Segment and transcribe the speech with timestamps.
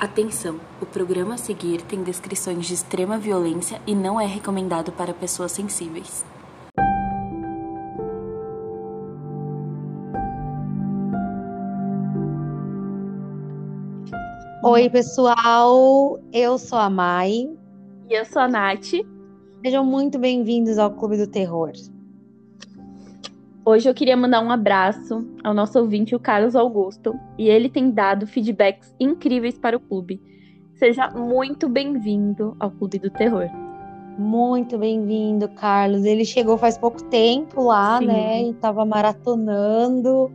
[0.00, 0.58] Atenção!
[0.80, 5.52] O programa a seguir tem descrições de extrema violência e não é recomendado para pessoas
[5.52, 6.24] sensíveis.
[14.64, 16.18] Oi, pessoal!
[16.32, 17.50] Eu sou a Mai.
[18.08, 18.92] E eu sou a Nath.
[19.62, 21.72] Sejam muito bem-vindos ao Clube do Terror.
[23.70, 27.88] Hoje eu queria mandar um abraço ao nosso ouvinte, o Carlos Augusto, e ele tem
[27.88, 30.20] dado feedbacks incríveis para o clube.
[30.74, 33.48] Seja muito bem-vindo ao Clube do Terror.
[34.18, 36.04] Muito bem-vindo, Carlos.
[36.04, 38.06] Ele chegou faz pouco tempo lá, Sim.
[38.06, 38.42] né?
[38.42, 40.32] E tava maratonando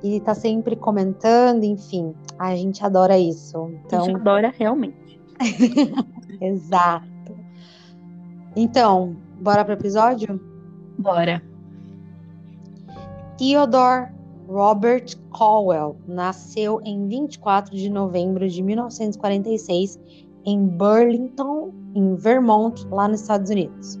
[0.00, 2.14] e tá sempre comentando, enfim.
[2.38, 3.72] A gente adora isso.
[3.84, 4.02] Então...
[4.02, 5.20] A gente adora realmente.
[6.40, 7.36] Exato.
[8.54, 10.40] Então, bora pro episódio?
[10.96, 11.42] Bora.
[13.38, 14.12] Theodore
[14.48, 19.98] Robert Caldwell nasceu em 24 de novembro de 1946
[20.44, 23.98] em Burlington, em Vermont, lá nos Estados Unidos.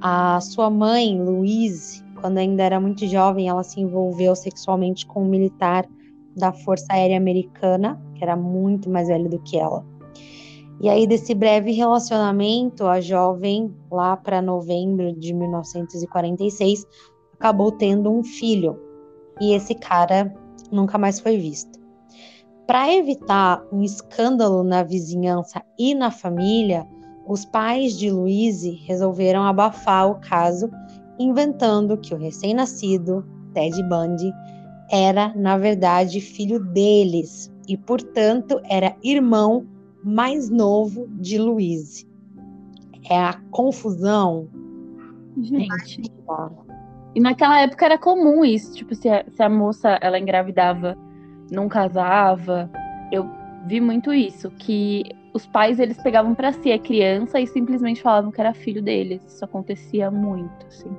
[0.00, 5.28] A sua mãe, Louise, quando ainda era muito jovem, ela se envolveu sexualmente com um
[5.28, 5.86] militar
[6.36, 9.84] da Força Aérea Americana, que era muito mais velho do que ela.
[10.80, 16.86] E aí, desse breve relacionamento, a jovem, lá para novembro de 1946,
[17.44, 18.80] acabou tendo um filho
[19.38, 20.34] e esse cara
[20.72, 21.78] nunca mais foi visto.
[22.66, 26.88] Para evitar um escândalo na vizinhança e na família,
[27.26, 30.70] os pais de Louise resolveram abafar o caso,
[31.18, 33.22] inventando que o recém-nascido,
[33.52, 34.32] Ted Bundy,
[34.90, 39.66] era, na verdade, filho deles e, portanto, era irmão
[40.02, 42.08] mais novo de Louise.
[43.10, 44.48] É a confusão.
[45.36, 46.10] Gente.
[47.14, 50.96] E naquela época era comum isso, tipo, se a, se a moça ela engravidava,
[51.50, 52.68] não casava,
[53.12, 53.28] eu
[53.66, 58.30] vi muito isso, que os pais eles pegavam para si a criança e simplesmente falavam
[58.30, 59.24] que era filho deles.
[59.26, 60.90] Isso acontecia muito, assim.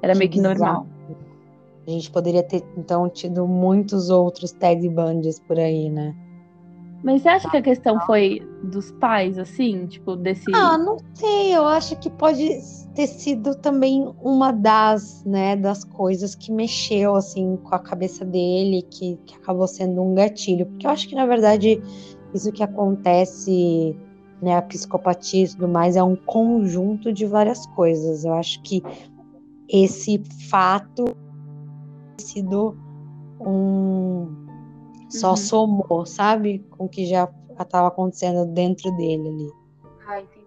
[0.00, 0.86] Era que meio que normal.
[1.86, 6.14] A gente poderia ter então tido muitos outros Ted Bundys por aí, né?
[7.02, 9.86] Mas você acha que a questão foi dos pais, assim?
[9.86, 10.44] Tipo, desse.
[10.54, 11.54] Ah, não sei.
[11.54, 12.48] Eu acho que pode
[12.94, 18.82] ter sido também uma das, né, das coisas que mexeu, assim, com a cabeça dele,
[18.82, 20.66] que, que acabou sendo um gatilho.
[20.66, 21.82] Porque eu acho que, na verdade,
[22.32, 23.96] isso que acontece,
[24.40, 28.24] né, a psicopatia e tudo mais, é um conjunto de várias coisas.
[28.24, 28.80] Eu acho que
[29.68, 31.04] esse fato
[32.18, 32.76] sido
[33.40, 34.41] um
[35.12, 35.36] só uhum.
[35.36, 36.60] somou, sabe?
[36.70, 37.28] Com o que já
[37.60, 39.50] estava acontecendo dentro dele ali.
[40.06, 40.42] Ah, entendi.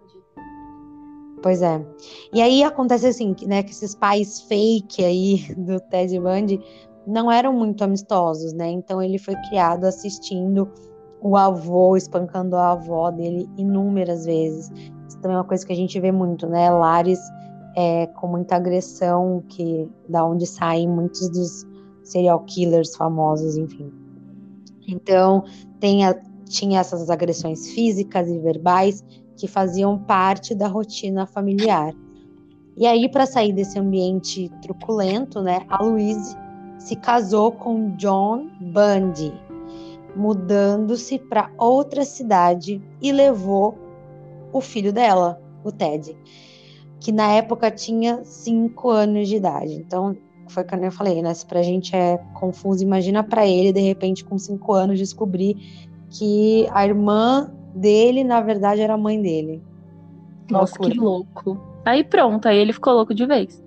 [1.42, 1.86] Pois é.
[2.34, 6.60] E aí acontece assim, né, que esses pais fake aí do Ted Bundy
[7.06, 8.70] não eram muito amistosos, né?
[8.70, 10.68] Então ele foi criado assistindo
[11.22, 14.72] o avô espancando a avó dele inúmeras vezes.
[15.08, 16.70] Isso também é uma coisa que a gente vê muito, né?
[16.70, 17.20] Lares
[17.76, 21.68] é, com muita agressão, que da onde saem muitos dos
[22.04, 23.92] serial killers famosos, enfim.
[24.88, 25.44] Então,
[26.04, 26.16] a,
[26.48, 29.04] tinha essas agressões físicas e verbais
[29.38, 31.94] que faziam parte da rotina familiar.
[32.78, 36.36] E aí, para sair desse ambiente truculento, né, a Louise
[36.78, 39.34] se casou com John Bundy,
[40.16, 43.78] mudando-se para outra cidade e levou
[44.52, 46.16] o filho dela, o Ted,
[47.00, 49.74] que na época tinha cinco anos de idade.
[49.74, 50.16] Então,
[50.48, 51.34] foi o que eu falei, né?
[51.34, 55.56] Se pra gente é confuso, imagina para ele, de repente, com cinco anos, descobrir
[56.10, 59.62] que a irmã dele, na verdade, era a mãe dele.
[60.50, 60.92] Nossa, Loucura.
[60.92, 61.62] que louco.
[61.84, 63.64] Aí pronto, aí ele ficou louco de vez.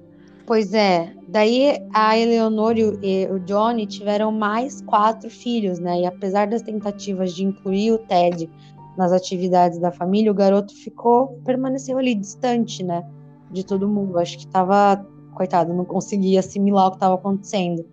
[0.47, 1.12] Pois é.
[1.28, 6.00] Daí a Eleonor e o Johnny tiveram mais quatro filhos, né?
[6.00, 8.49] E apesar das tentativas de incluir o Ted
[8.97, 13.05] nas atividades da família, o garoto ficou, permaneceu ali distante, né?
[13.50, 14.19] De todo mundo.
[14.19, 15.06] Acho que tava
[15.38, 17.84] coitado, não conseguia assimilar o que estava acontecendo.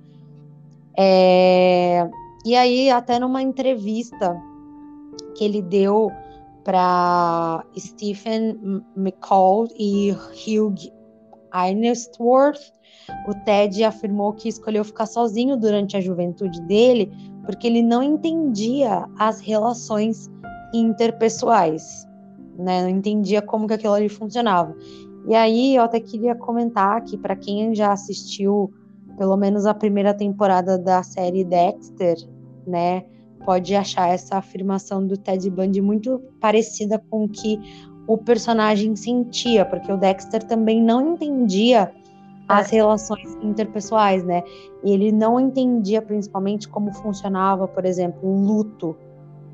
[0.97, 2.09] É,
[2.45, 4.35] e aí, até numa entrevista
[5.37, 6.11] que ele deu
[6.63, 10.91] para Stephen McCall e Hugh
[11.53, 12.73] Earnestworth,
[13.27, 17.11] o Ted afirmou que escolheu ficar sozinho durante a juventude dele
[17.45, 20.29] porque ele não entendia as relações
[20.73, 22.07] interpessoais,
[22.57, 22.81] né?
[22.81, 24.75] Não entendia como que aquilo ali funcionava.
[25.27, 28.71] E aí eu até queria comentar que para quem já assistiu
[29.17, 32.17] pelo menos a primeira temporada da série Dexter,
[32.67, 33.05] né,
[33.45, 37.59] pode achar essa afirmação do Ted Bundy muito parecida com o que
[38.07, 41.91] o personagem sentia, porque o Dexter também não entendia
[42.47, 42.75] as é.
[42.75, 44.43] relações interpessoais, né?
[44.83, 48.95] E ele não entendia principalmente como funcionava, por exemplo, o luto,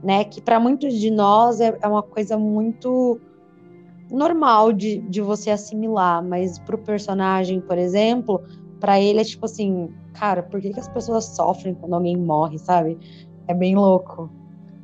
[0.03, 0.23] né?
[0.25, 3.19] Que para muitos de nós é, é, uma coisa muito
[4.11, 8.43] normal de, de você assimilar, mas para o personagem, por exemplo,
[8.79, 12.57] para ele é tipo assim, cara, por que, que as pessoas sofrem quando alguém morre,
[12.57, 12.97] sabe?
[13.47, 14.29] É bem louco.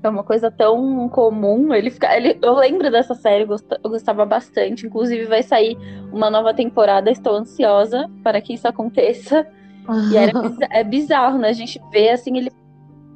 [0.03, 1.73] É uma coisa tão comum.
[1.73, 4.85] Ele fica, ele, eu lembro dessa série, eu gostava bastante.
[4.85, 5.77] Inclusive, vai sair
[6.13, 7.09] uma nova temporada.
[7.09, 9.45] Estou ansiosa para que isso aconteça.
[10.11, 10.31] E era,
[10.69, 11.49] é bizarro, né?
[11.49, 12.51] A gente vê assim, ele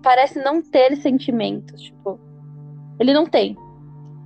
[0.01, 1.81] parece não ter sentimentos.
[1.81, 2.19] Tipo,
[2.99, 3.55] ele não tem.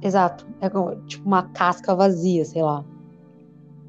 [0.06, 0.48] Exato.
[0.62, 0.70] É
[1.08, 2.86] tipo uma casca vazia, sei lá.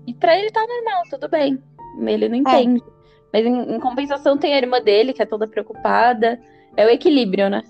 [0.06, 1.62] E pra ele tá normal, tudo bem.
[2.00, 2.38] Ele não é.
[2.38, 2.82] entende.
[2.82, 2.86] É.
[3.34, 6.40] Mas em, em, compensação tem a irmã dele, que é toda preocupada.
[6.74, 7.62] É o equilíbrio, né?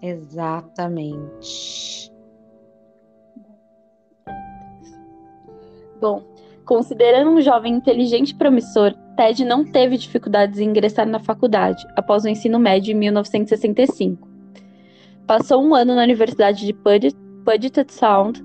[0.00, 1.20] Exatamente.
[6.00, 6.22] Bom,
[6.64, 12.24] considerando um jovem inteligente e promissor, Ted não teve dificuldades em ingressar na faculdade após
[12.24, 14.26] o ensino médio em 1965.
[15.26, 16.72] Passou um ano na Universidade de
[17.48, 18.44] Puget Sound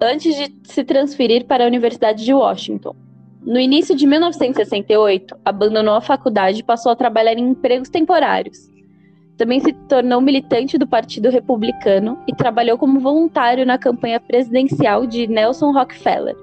[0.00, 2.94] antes de se transferir para a Universidade de Washington.
[3.42, 8.70] No início de 1968, abandonou a faculdade e passou a trabalhar em empregos temporários.
[9.36, 15.26] Também se tornou militante do Partido Republicano e trabalhou como voluntário na campanha presidencial de
[15.26, 16.36] Nelson Rockefeller,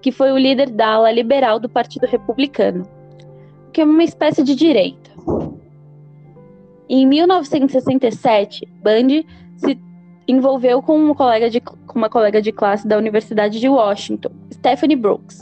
[0.00, 2.86] que foi o líder da ala liberal do Partido Republicano,
[3.72, 5.10] que é uma espécie de direita.
[6.88, 9.91] Em 1967, Bundy se
[10.32, 14.96] envolveu com uma colega de, com uma colega de classe da Universidade de Washington, Stephanie
[14.96, 15.38] Brooks.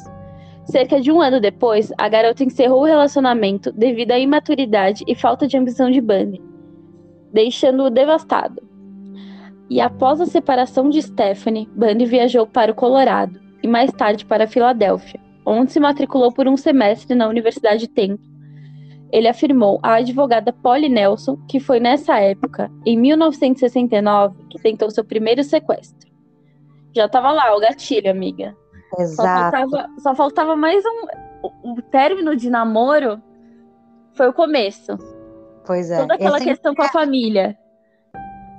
[0.65, 5.47] Cerca de um ano depois, a garota encerrou o relacionamento devido à imaturidade e falta
[5.47, 6.51] de ambição de Bundy
[7.33, 8.63] deixando-o devastado.
[9.69, 14.49] E após a separação de Stephanie, Bundy viajou para o Colorado e mais tarde para
[14.49, 18.30] Filadélfia, onde se matriculou por um semestre na Universidade Temple.
[19.13, 25.05] Ele afirmou à advogada Polly Nelson que foi nessa época, em 1969, que tentou seu
[25.05, 26.11] primeiro sequestro.
[26.93, 28.57] Já estava lá o gatilho, amiga.
[28.99, 29.17] Exato.
[29.17, 31.73] Só faltava, só faltava mais um.
[31.73, 33.21] O término de namoro
[34.13, 34.99] foi o começo.
[35.65, 36.01] Pois é.
[36.01, 36.55] Toda aquela sempre...
[36.55, 37.57] questão com a família.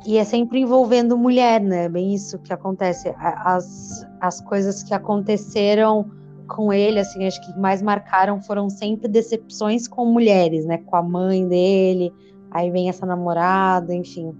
[0.05, 1.87] E é sempre envolvendo mulher, né?
[1.87, 3.13] Bem isso que acontece.
[3.19, 6.09] As, as coisas que aconteceram
[6.55, 10.77] com ele, assim, acho que mais marcaram foram sempre decepções com mulheres, né?
[10.77, 12.13] Com a mãe dele,
[12.51, 14.35] aí vem essa namorada, enfim.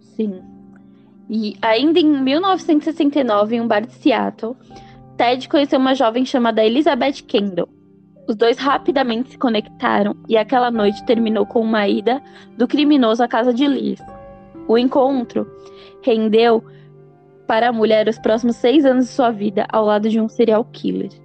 [0.00, 0.40] Sim.
[1.28, 4.56] E ainda em 1969, em um bar de Seattle,
[5.16, 7.68] Ted conheceu uma jovem chamada Elizabeth Kendall.
[8.28, 12.22] Os dois rapidamente se conectaram e aquela noite terminou com uma ida
[12.56, 14.00] do criminoso à casa de Liz.
[14.66, 15.46] O encontro
[16.02, 16.64] rendeu
[17.46, 20.64] para a mulher os próximos seis anos de sua vida ao lado de um serial
[20.64, 21.23] killer.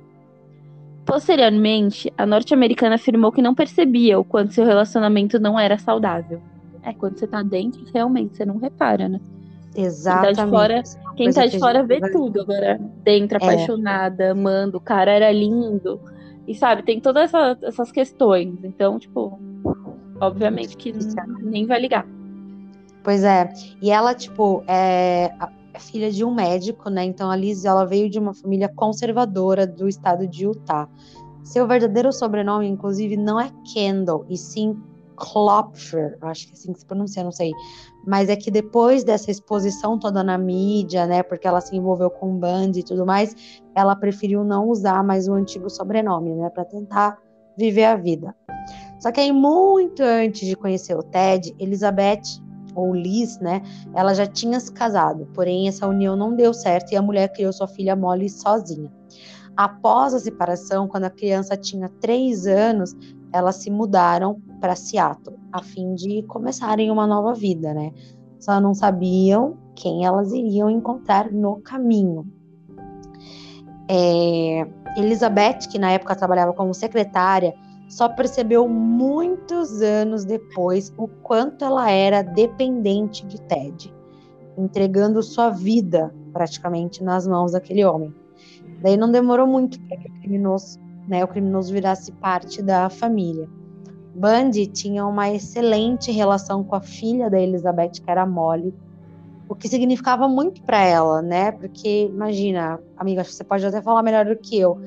[1.10, 6.42] Posteriormente, a norte-americana afirmou que não percebia o quanto seu relacionamento não era saudável.
[6.84, 9.20] É, quando você tá dentro, realmente, você não repara, né?
[9.76, 10.36] Exatamente.
[10.36, 10.84] Quem tá de fora,
[11.16, 12.80] quem tá de fora vê tudo agora.
[13.04, 13.44] Dentro, é.
[13.44, 14.30] apaixonada, é.
[14.30, 16.00] amando, o cara era lindo
[16.48, 18.64] e sabe, tem todas essa, essas questões.
[18.64, 19.40] Então, tipo,
[20.20, 20.94] obviamente que
[21.42, 22.06] nem vai ligar.
[23.04, 23.52] Pois é.
[23.82, 27.04] E ela, tipo, é, é filha de um médico, né?
[27.04, 30.88] Então a Liz, ela veio de uma família conservadora do estado de Utah.
[31.44, 34.78] Seu verdadeiro sobrenome, inclusive, não é Kendall, e sim
[35.16, 37.52] Klopfer, acho que é assim que se pronuncia, não sei.
[38.08, 42.38] Mas é que depois dessa exposição toda na mídia, né, porque ela se envolveu com
[42.38, 43.36] Band e tudo mais,
[43.76, 47.18] ela preferiu não usar mais o antigo sobrenome, né, para tentar
[47.57, 48.33] viver a vida.
[49.00, 52.21] Só que aí, muito antes de conhecer o Ted, Elizabeth,
[52.80, 53.62] ou Liz, né,
[53.94, 57.52] ela já tinha se casado, porém essa união não deu certo e a mulher criou
[57.52, 58.92] sua filha Molly sozinha.
[59.56, 62.95] Após a separação, quando a criança tinha três anos,
[63.33, 67.92] elas se mudaram para Seattle, a fim de começarem uma nova vida, né?
[68.40, 72.26] Só não sabiam quem elas iriam encontrar no caminho.
[73.90, 77.54] É, Elizabeth, que na época trabalhava como secretária,
[77.90, 83.94] só percebeu muitos anos depois o quanto ela era dependente de Ted,
[84.56, 88.14] entregando sua vida praticamente nas mãos daquele homem.
[88.81, 93.50] Daí não demorou muito para que o criminoso, né, o criminoso virasse parte da família.
[94.16, 98.74] Bundy tinha uma excelente relação com a filha da Elizabeth, que era Molly,
[99.48, 101.52] o que significava muito para ela, né?
[101.52, 104.80] Porque imagina, amiga, você pode até falar melhor do que eu.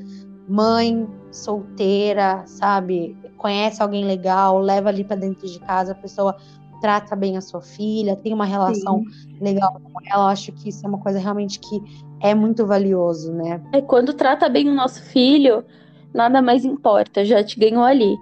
[0.52, 3.16] Mãe, solteira, sabe?
[3.38, 6.36] Conhece alguém legal, leva ali para dentro de casa, a pessoa
[6.80, 9.38] trata bem a sua filha, tem uma relação Sim.
[9.40, 10.24] legal com ela.
[10.24, 11.80] Eu acho que isso é uma coisa realmente que
[12.20, 13.62] é muito valioso, né?
[13.72, 15.64] É quando trata bem o nosso filho,
[16.12, 18.14] nada mais importa, já te ganhou ali.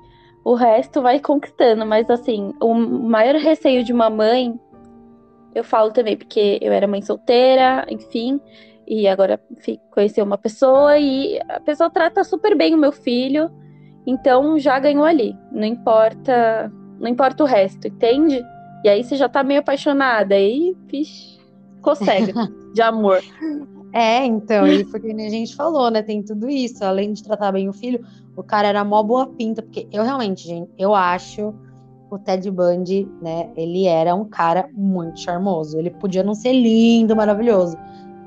[0.44, 4.58] O resto vai conquistando, mas assim, o maior receio de uma mãe
[5.54, 8.40] eu falo também porque eu era mãe solteira, enfim,
[8.90, 9.40] e agora
[9.92, 13.48] conheci uma pessoa e a pessoa trata super bem o meu filho,
[14.04, 15.38] então já ganhou ali.
[15.52, 18.44] Não importa, não importa o resto, entende?
[18.84, 21.38] E aí você já tá meio apaixonada, aí, vixe,
[21.80, 22.32] consegue
[22.74, 23.22] de amor.
[23.92, 26.02] É, então, e foi que a gente falou, né?
[26.02, 26.84] Tem tudo isso.
[26.84, 28.04] Além de tratar bem o filho,
[28.36, 31.54] o cara era mó boa pinta, porque eu realmente, gente, eu acho
[32.10, 33.50] o Ted Bundy, né?
[33.56, 35.78] Ele era um cara muito charmoso.
[35.78, 37.76] Ele podia não ser lindo, maravilhoso,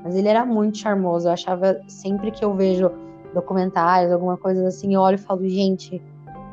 [0.04, 1.26] mas ele era muito charmoso.
[1.26, 2.90] Eu achava sempre que eu vejo
[3.32, 6.00] documentários, alguma coisa assim, eu olho e falo, gente,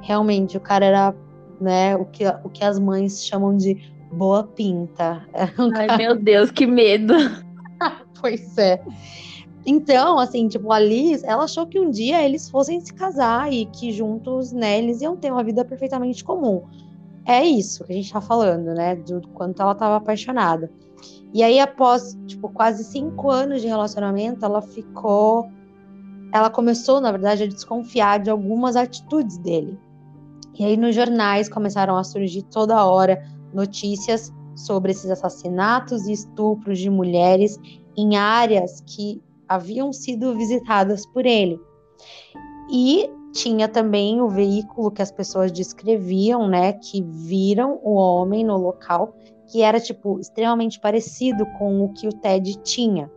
[0.02, 1.16] realmente o cara era,
[1.60, 5.24] né, o que, o que as mães chamam de boa pinta.
[5.60, 5.98] Um Ai, cara...
[5.98, 7.14] meu Deus, que medo.
[8.20, 8.82] pois é.
[9.64, 13.68] Então, assim, tipo, a Liz, ela achou que um dia eles fossem se casar e
[13.68, 16.64] que juntos, né, eles iam ter uma vida perfeitamente comum
[17.26, 18.96] é isso que a gente tá falando, né?
[18.96, 20.72] Do quanto ela tava apaixonada.
[21.34, 25.50] E aí, após, tipo, quase cinco anos de relacionamento, ela ficou.
[26.34, 29.78] Ela começou, na verdade, a desconfiar de algumas atitudes dele.
[30.58, 36.80] E aí, nos jornais começaram a surgir toda hora notícias sobre esses assassinatos e estupros
[36.80, 37.60] de mulheres
[37.98, 41.60] em áreas que haviam sido visitadas por ele.
[42.72, 48.58] E tinha também o veículo que as pessoas descreviam, né, que viram o homem no
[48.58, 49.16] local,
[49.52, 53.12] que era tipo extremamente parecido com o que o Ted tinha.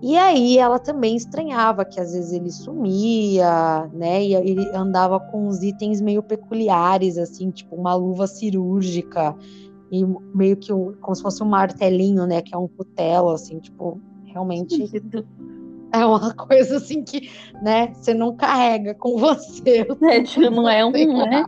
[0.00, 5.46] E aí ela também estranhava que às vezes ele sumia, né, e ele andava com
[5.46, 9.36] uns itens meio peculiares assim, tipo uma luva cirúrgica
[9.92, 13.60] e meio que um, como se fosse um martelinho, né, que é um cutelo assim,
[13.60, 14.90] tipo, realmente
[15.92, 17.30] é uma coisa assim que,
[17.62, 19.86] né, você não carrega com você.
[20.02, 21.44] É, tipo, não é um, né,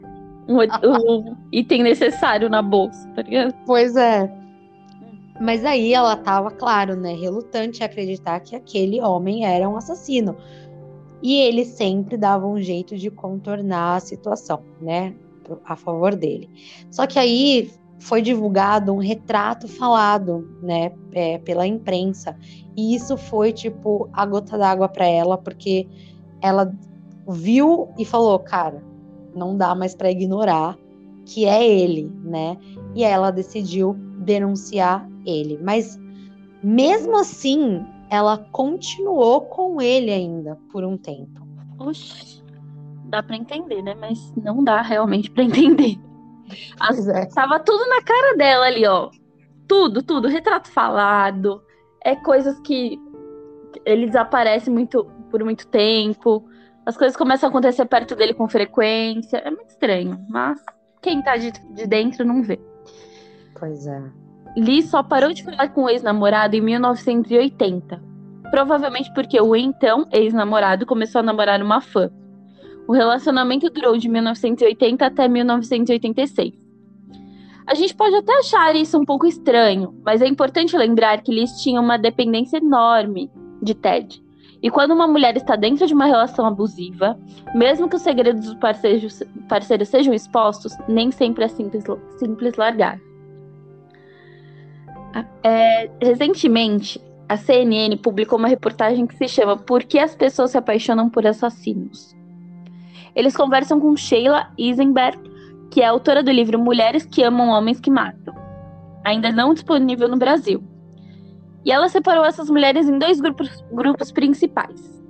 [0.49, 3.55] um, um, item necessário na bolsa, tá ligado?
[3.67, 4.33] Pois é.
[5.41, 10.37] Mas aí ela tava, claro, né, relutante a acreditar que aquele homem era um assassino.
[11.23, 15.15] E ele sempre dava um jeito de contornar a situação, né,
[15.65, 16.49] a favor dele.
[16.91, 22.37] Só que aí foi divulgado um retrato falado, né, é, pela imprensa.
[22.77, 25.89] E isso foi tipo a gota d'água para ela, porque
[26.41, 26.73] ela
[27.27, 28.83] viu e falou, cara,
[29.35, 30.77] não dá mais para ignorar
[31.27, 32.57] que é ele, né?
[32.95, 35.59] E ela decidiu denunciar ele.
[35.63, 35.99] Mas
[36.63, 41.47] mesmo assim, ela continuou com ele ainda por um tempo.
[41.79, 42.43] Oxi,
[43.07, 43.95] dá para entender, né?
[43.95, 45.99] Mas não dá realmente para entender.
[46.79, 47.27] As, é.
[47.27, 49.11] Tava tudo na cara dela ali, ó.
[49.67, 50.29] Tudo, tudo.
[50.29, 51.63] Retrato falado.
[52.05, 52.99] É coisas que
[53.85, 56.45] ele desaparece muito por muito tempo.
[56.87, 59.39] As coisas começam a acontecer perto dele com frequência.
[59.39, 60.63] É muito estranho, mas
[61.01, 62.61] quem tá de, de dentro não vê.
[63.59, 64.03] Pois é.
[64.57, 68.03] Lee só parou de falar com o ex-namorado em 1980.
[68.51, 72.11] Provavelmente porque o então ex-namorado começou a namorar uma fã.
[72.87, 76.53] O relacionamento durou de 1980 até 1986.
[77.67, 81.63] A gente pode até achar isso um pouco estranho, mas é importante lembrar que Liz
[81.63, 83.31] tinha uma dependência enorme
[83.63, 84.23] de Ted.
[84.65, 87.19] E quando uma mulher está dentro de uma relação abusiva,
[87.55, 91.85] mesmo que os segredos dos parceiros, sejam expostos, nem sempre é simples,
[92.19, 92.99] simples largar.
[95.43, 100.57] É, recentemente, a CNN publicou uma reportagem que se chama Por que as pessoas se
[100.57, 102.17] apaixonam por assassinos?
[103.15, 105.19] Eles conversam com Sheila Eisenberg,
[105.71, 108.35] que é autora do livro Mulheres que Amam Homens que Matam,
[109.05, 110.65] ainda não disponível no Brasil.
[111.65, 115.03] E ela separou essas mulheres em dois grupos, grupos principais.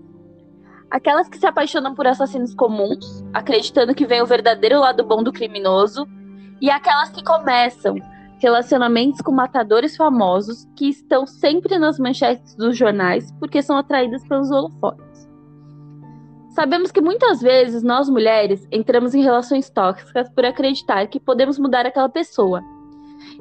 [0.90, 5.32] Aquelas que se apaixonam por assassinos comuns, acreditando que vem o verdadeiro lado bom do
[5.32, 6.06] criminoso,
[6.61, 7.96] e aquelas que começam
[8.38, 14.50] relacionamentos com matadores famosos que estão sempre nas manchetes dos jornais porque são atraídas pelos
[14.50, 15.28] holofotes.
[16.50, 21.84] Sabemos que muitas vezes nós mulheres entramos em relações tóxicas por acreditar que podemos mudar
[21.84, 22.62] aquela pessoa.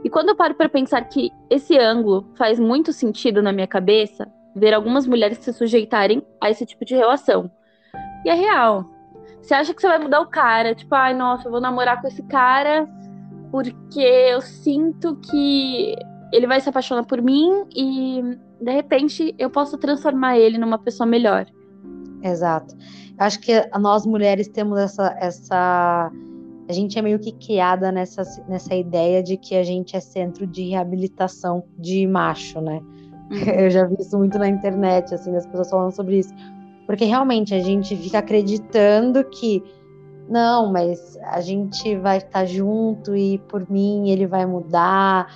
[0.04, 4.28] E quando eu paro para pensar que esse ângulo faz muito sentido na minha cabeça,
[4.56, 7.50] ver algumas mulheres se sujeitarem a esse tipo de relação.
[8.26, 8.86] E é real.
[9.42, 12.08] Você acha que você vai mudar o cara, tipo, ai, nossa, eu vou namorar com
[12.08, 12.88] esse cara
[13.54, 15.96] porque eu sinto que
[16.32, 18.20] ele vai se apaixonar por mim e
[18.60, 21.46] de repente eu posso transformar ele numa pessoa melhor.
[22.24, 22.76] Exato.
[23.20, 26.12] Acho que nós mulheres temos essa, essa.
[26.74, 30.48] A gente é meio que criada nessa, nessa ideia de que a gente é centro
[30.48, 32.82] de reabilitação de macho, né?
[33.30, 33.38] Uhum.
[33.62, 36.34] Eu já vi isso muito na internet, assim, as pessoas falando sobre isso.
[36.88, 39.62] Porque realmente a gente fica acreditando que
[40.28, 45.28] não, mas a gente vai estar junto e por mim ele vai mudar.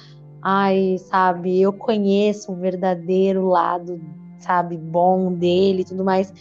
[0.41, 4.01] ai, sabe, eu conheço o verdadeiro lado,
[4.39, 6.33] sabe, bom dele e tudo mais.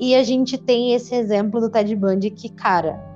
[0.00, 3.11] E a gente tem esse exemplo do Ted Bundy que, cara,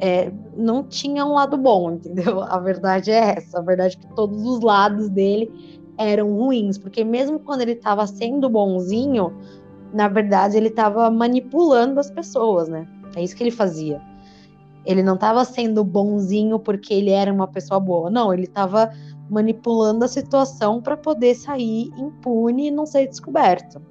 [0.00, 2.40] é, não tinha um lado bom, entendeu?
[2.48, 3.58] A verdade é essa.
[3.58, 5.50] A verdade é que todos os lados dele
[5.96, 9.36] eram ruins, porque mesmo quando ele estava sendo bonzinho,
[9.92, 12.86] na verdade ele estava manipulando as pessoas, né?
[13.16, 14.00] É isso que ele fazia.
[14.86, 18.90] Ele não estava sendo bonzinho porque ele era uma pessoa boa, não, ele estava
[19.28, 23.82] manipulando a situação para poder sair impune e não ser descoberto.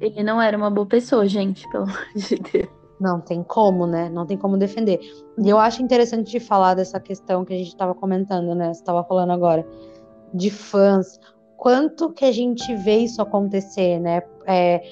[0.00, 2.73] Ele não era uma boa pessoa, gente, pelo amor de Deus.
[3.00, 4.08] Não tem como, né?
[4.08, 5.00] Não tem como defender.
[5.38, 8.72] E eu acho interessante de falar dessa questão que a gente estava comentando, né?
[8.72, 9.66] Você estava falando agora
[10.32, 11.18] de fãs.
[11.56, 14.22] Quanto que a gente vê isso acontecer, né?
[14.46, 14.82] É,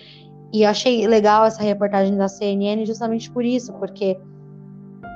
[0.52, 4.18] e achei legal essa reportagem da CNN justamente por isso, porque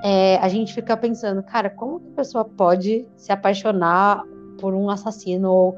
[0.03, 4.23] é, a gente fica pensando, cara, como que a pessoa pode se apaixonar
[4.59, 5.51] por um assassino?
[5.51, 5.77] Ou...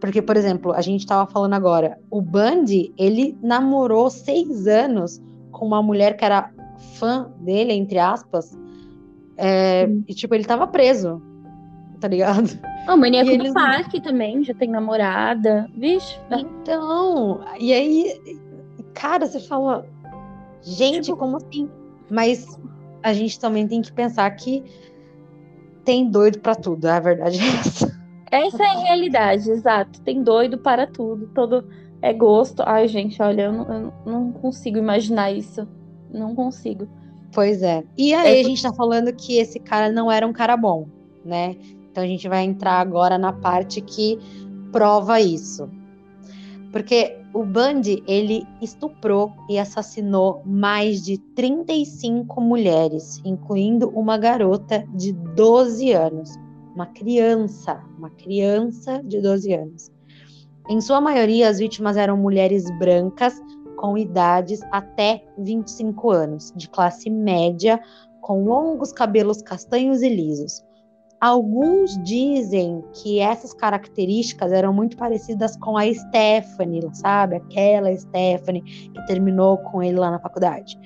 [0.00, 5.20] Porque, por exemplo, a gente estava falando agora, o Bundy, ele namorou seis anos
[5.60, 6.50] com uma mulher que era
[6.94, 8.58] fã dele, entre aspas,
[9.36, 11.20] é, e tipo, ele tava preso,
[12.00, 12.58] tá ligado?
[12.88, 16.18] O maníaco do parque também, já tem namorada, vixe.
[16.30, 18.18] Então, e aí,
[18.94, 19.86] cara, você fala,
[20.62, 21.18] gente, tipo...
[21.18, 21.68] como assim?
[22.10, 22.58] Mas
[23.02, 24.64] a gente também tem que pensar que
[25.84, 28.00] tem doido para tudo, a verdade é essa.
[28.30, 30.00] Essa é a realidade, exato.
[30.00, 31.68] Tem doido para tudo, todo
[32.02, 32.62] é gosto.
[32.66, 35.66] Ai, gente, olha, eu não, eu não consigo imaginar isso.
[36.12, 36.88] Não consigo.
[37.32, 37.84] Pois é.
[37.96, 38.40] E aí é...
[38.40, 40.88] a gente tá falando que esse cara não era um cara bom,
[41.24, 41.56] né?
[41.90, 44.18] Então a gente vai entrar agora na parte que
[44.72, 45.68] prova isso.
[46.72, 55.12] Porque o Bundy, ele estuprou e assassinou mais de 35 mulheres, incluindo uma garota de
[55.12, 56.36] 12 anos.
[56.74, 59.90] Uma criança, uma criança de 12 anos.
[60.68, 63.34] Em sua maioria, as vítimas eram mulheres brancas
[63.76, 67.80] com idades até 25 anos, de classe média,
[68.20, 70.62] com longos cabelos castanhos e lisos.
[71.20, 77.36] Alguns dizem que essas características eram muito parecidas com a Stephanie, sabe?
[77.36, 80.78] Aquela Stephanie que terminou com ele lá na faculdade.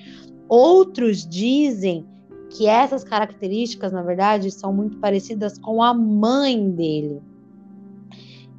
[0.49, 2.05] Outros dizem
[2.49, 7.21] que essas características, na verdade, são muito parecidas com a mãe dele,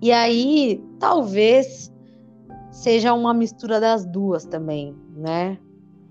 [0.00, 1.92] e aí, talvez
[2.70, 5.59] seja uma mistura das duas também, né?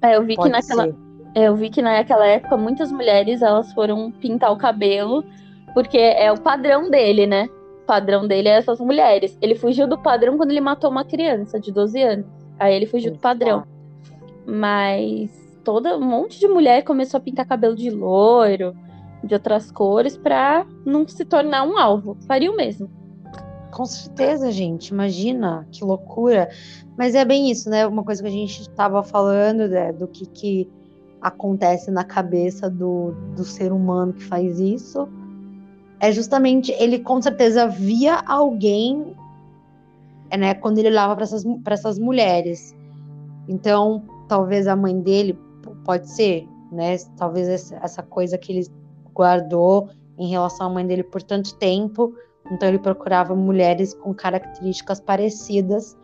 [0.02, 0.88] É, eu vi Pode que naquela
[1.36, 5.24] é, eu vi que naquela época muitas mulheres elas foram pintar o cabelo
[5.74, 7.50] porque é o padrão dele, né?
[7.84, 9.38] O padrão dele é essas mulheres.
[9.42, 12.26] Ele fugiu do padrão quando ele matou uma criança de 12 anos.
[12.58, 13.64] Aí ele fugiu do padrão.
[14.46, 15.30] Mas
[15.66, 18.74] toda um monte de mulher começou a pintar cabelo de loiro,
[19.22, 22.18] de outras cores para não se tornar um alvo.
[22.26, 22.90] Faria o mesmo.
[23.76, 24.88] Com certeza, gente.
[24.88, 26.50] Imagina que loucura.
[26.98, 27.86] Mas é bem isso, né?
[27.86, 29.92] Uma coisa que a gente estava falando né?
[29.92, 30.72] do que, que
[31.22, 35.10] acontece na cabeça do, do ser humano que faz isso.
[36.00, 39.14] É justamente ele com certeza via alguém,
[40.38, 40.54] né?
[40.54, 42.74] Quando ele olhava para essas, essas mulheres.
[43.46, 45.38] Então, talvez a mãe dele
[45.84, 46.96] pode ser, né?
[47.18, 48.68] Talvez essa coisa que ele
[49.14, 52.16] guardou em relação à mãe dele por tanto tempo
[52.52, 55.98] então ele procurava mulheres com características parecidas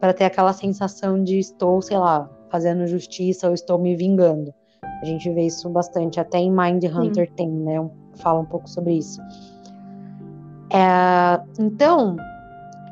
[0.00, 4.52] para ter aquela sensação de estou, sei lá, fazendo justiça ou estou me vingando.
[5.02, 7.34] A gente vê isso bastante, até em Mind Hunter Sim.
[7.34, 7.90] tem, né?
[8.14, 9.20] Fala um pouco sobre isso.
[10.72, 12.16] É, então,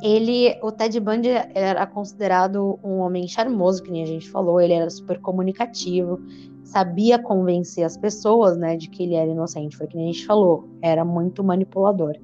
[0.03, 4.73] ele, o Ted Bundy era considerado um homem charmoso, que nem a gente falou, ele
[4.73, 6.21] era super comunicativo,
[6.63, 10.27] sabia convencer as pessoas, né, de que ele era inocente, foi que nem a gente
[10.27, 12.17] falou, era muito manipulador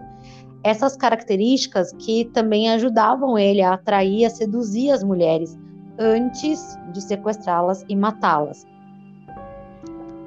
[0.62, 5.58] essas características que também ajudavam ele a atrair, a seduzir as mulheres
[5.98, 8.66] antes de sequestrá-las e matá-las.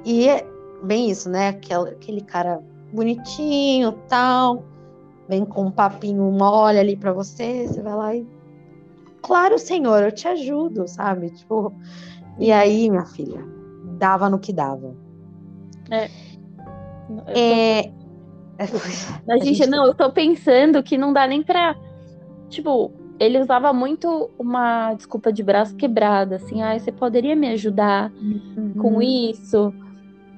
[0.05, 0.45] E é
[0.83, 1.49] bem isso, né?
[1.49, 4.63] Aquele, aquele cara bonitinho, tal,
[5.27, 8.27] vem com um papinho mole ali para você, você vai lá e
[9.23, 11.31] claro, senhor, eu te ajudo, sabe?
[11.31, 11.73] Tipo,
[12.37, 13.43] e aí, minha filha,
[13.97, 14.93] dava no que dava.
[15.89, 16.09] É.
[17.27, 17.91] é
[19.27, 21.75] a gente, não, eu tô pensando que não dá nem pra.
[22.49, 28.11] Tipo, ele usava muito uma desculpa de braço quebrado, assim, ah, você poderia me ajudar
[28.11, 28.73] uhum.
[28.79, 29.73] com isso?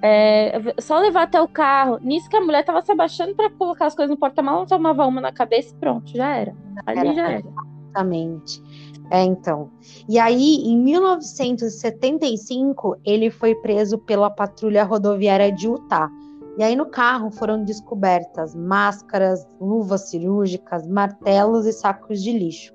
[0.02, 2.00] É, só levar até o carro.
[2.02, 5.20] Nisso que a mulher tava se abaixando para colocar as coisas no porta-malas, tomava uma
[5.20, 6.56] na cabeça e pronto, já era.
[6.86, 7.44] Ali era, já era.
[7.88, 8.62] Exatamente.
[9.10, 9.72] É, então.
[10.08, 16.10] E aí, em 1975, ele foi preso pela patrulha rodoviária de Utah
[16.58, 22.74] E aí no carro foram descobertas máscaras, luvas cirúrgicas, martelos e sacos de lixo.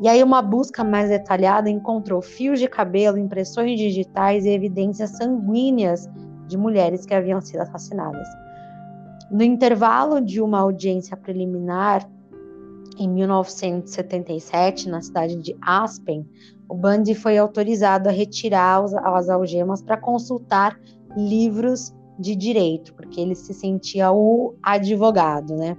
[0.00, 6.08] E aí uma busca mais detalhada encontrou fios de cabelo, impressões digitais e evidências sanguíneas
[6.46, 8.28] de mulheres que haviam sido assassinadas.
[9.30, 12.08] No intervalo de uma audiência preliminar,
[12.98, 16.26] em 1977, na cidade de Aspen,
[16.68, 20.78] o Bundy foi autorizado a retirar as algemas para consultar
[21.16, 25.76] livros de direito, porque ele se sentia o advogado, né?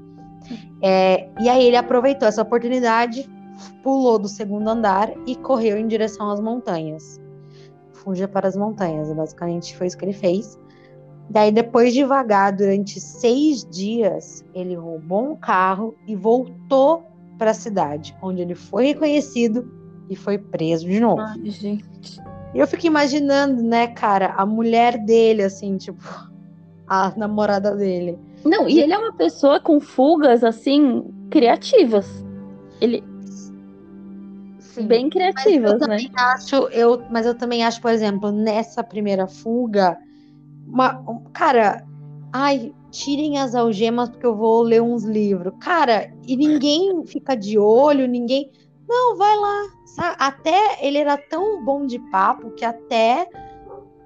[0.82, 3.30] É, e aí ele aproveitou essa oportunidade,
[3.84, 7.20] pulou do segundo andar e correu em direção às montanhas.
[7.94, 10.58] Fuja para as montanhas, basicamente foi isso que ele fez.
[11.30, 17.04] Daí, depois de vagar durante seis dias, ele roubou um carro e voltou
[17.38, 19.70] para a cidade, onde ele foi reconhecido
[20.10, 21.22] e foi preso de novo.
[21.22, 22.22] Ai, gente.
[22.58, 26.02] E eu fico imaginando, né, cara, a mulher dele, assim, tipo,
[26.90, 28.18] a namorada dele.
[28.44, 32.26] Não, e ele é uma pessoa com fugas, assim, criativas.
[32.82, 33.04] Ele.
[34.60, 34.88] Sim.
[34.88, 35.86] Bem criativas, eu né?
[35.86, 39.96] também acho, eu, mas eu também acho, por exemplo, nessa primeira fuga,
[40.68, 41.86] uma, um- cara,
[42.34, 45.54] ai, tirem as algemas porque eu vou ler uns livros.
[45.60, 48.50] Cara, e ninguém fica de olho, ninguém.
[48.88, 49.64] Não, vai lá.
[50.20, 53.28] Até ele era tão bom de papo que até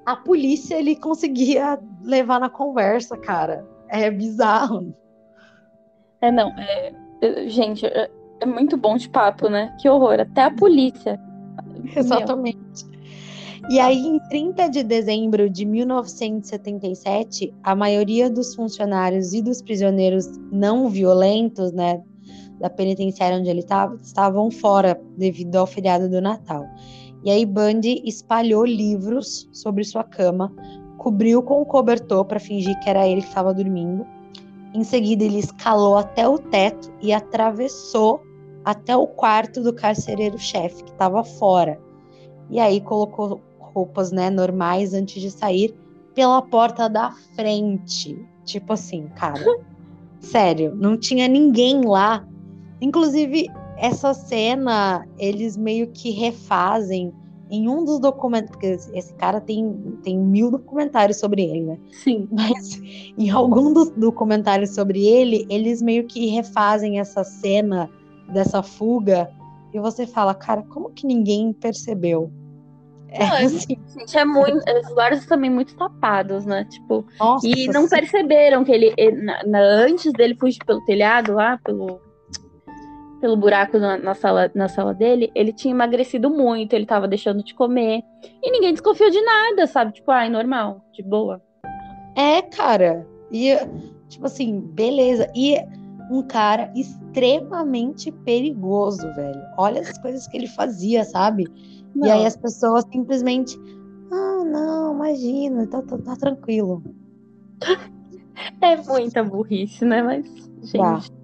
[0.05, 3.67] a polícia ele conseguia levar na conversa, cara.
[3.89, 4.93] É bizarro.
[6.21, 6.49] É, não.
[6.57, 9.75] é- é- gente, é, é muito bom de papo, né?
[9.79, 10.19] Que horror.
[10.19, 11.19] Até a polícia.
[11.95, 12.89] Exatamente.
[13.69, 20.25] E aí, em 30 de dezembro de 1977, a maioria dos funcionários e dos prisioneiros
[20.51, 22.01] não violentos, né,
[22.61, 26.65] da penitenciária onde ele estava, estavam fora devido ao feriado do Natal.
[27.23, 30.53] E aí, Bundy espalhou livros sobre sua cama,
[30.97, 34.05] cobriu com o cobertor para fingir que era ele que estava dormindo.
[34.73, 38.21] Em seguida, ele escalou até o teto e atravessou
[38.63, 41.79] até o quarto do carcereiro-chefe, que estava fora.
[42.49, 45.75] E aí colocou roupas, né, normais antes de sair
[46.13, 48.17] pela porta da frente.
[48.43, 49.43] Tipo assim, cara.
[50.19, 52.25] sério, não tinha ninguém lá.
[52.81, 57.13] Inclusive, essa cena, eles meio que refazem
[57.49, 61.77] em um dos documentos, porque esse cara tem, tem mil documentários sobre ele, né?
[61.91, 62.27] Sim.
[62.31, 62.81] Mas
[63.17, 67.89] em algum dos documentários sobre ele, eles meio que refazem essa cena
[68.31, 69.29] dessa fuga
[69.73, 72.31] e você fala, cara, como que ninguém percebeu?
[73.09, 74.57] É Não, assim, Gente, é muito.
[74.57, 76.63] Os guardas também muito tapados, né?
[76.69, 77.05] Tipo.
[77.19, 77.89] nossa, E não sim.
[77.89, 81.99] perceberam que ele, ele- na- na- antes dele fugir pelo telhado lá, pelo,
[83.21, 87.43] pelo buraco na, na sala, na sala dele, ele tinha emagrecido muito, ele tava deixando
[87.43, 88.03] de comer.
[88.43, 89.93] E ninguém desconfiou de nada, sabe?
[89.93, 91.39] Tipo, ai, normal, de boa.
[92.15, 93.07] É, cara.
[93.31, 93.55] E,
[94.09, 95.31] tipo assim, beleza.
[95.35, 95.55] E
[96.09, 99.41] um cara extremamente perigoso, velho.
[99.55, 101.47] Olha as coisas que ele fazia, sabe?
[101.95, 103.55] E aí as pessoas simplesmente.
[104.11, 106.83] Ah, não, imagina, tá, tá, tá tranquilo.
[108.59, 110.01] É muita burrice, né?
[110.01, 110.25] Mas,
[110.63, 111.11] gente.
[111.11, 111.20] Tá.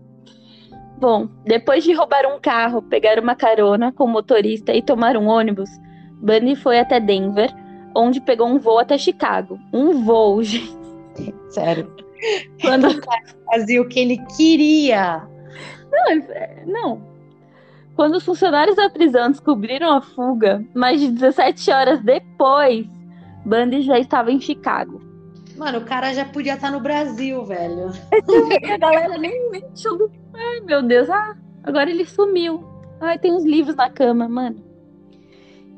[0.98, 5.28] Bom, depois de roubar um carro, pegar uma carona com o motorista e tomar um
[5.28, 5.70] ônibus,
[6.14, 7.54] Bundy foi até Denver,
[7.96, 9.60] onde pegou um voo até Chicago.
[9.72, 10.76] Um voo, gente.
[11.50, 11.94] Sério.
[12.62, 12.88] Quando
[13.46, 15.22] Fazia o que ele queria.
[15.92, 17.02] Não, ele- é, não.
[17.96, 22.86] Quando os funcionários da prisão descobriram a fuga, mais de 17 horas depois,
[23.46, 25.02] Bundy já estava em Chicago.
[25.58, 27.92] Mano, o cara já podia estar no Brasil, velho.
[28.74, 29.64] A galera nem, nem.
[30.34, 31.10] Ai, meu Deus.
[31.10, 32.64] Ah, agora ele sumiu.
[33.02, 34.64] Ai, tem uns livros na cama, mano.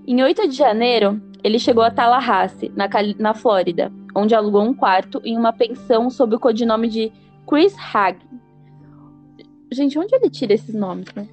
[0.06, 4.74] Em 8 de janeiro, ele chegou a Tallahassee, na, Cali- na Flórida, onde alugou um
[4.74, 7.12] quarto em uma pensão sob o codinome de
[7.48, 8.28] Chris Hagen.
[9.72, 11.28] Gente, onde ele tira esses nomes, né?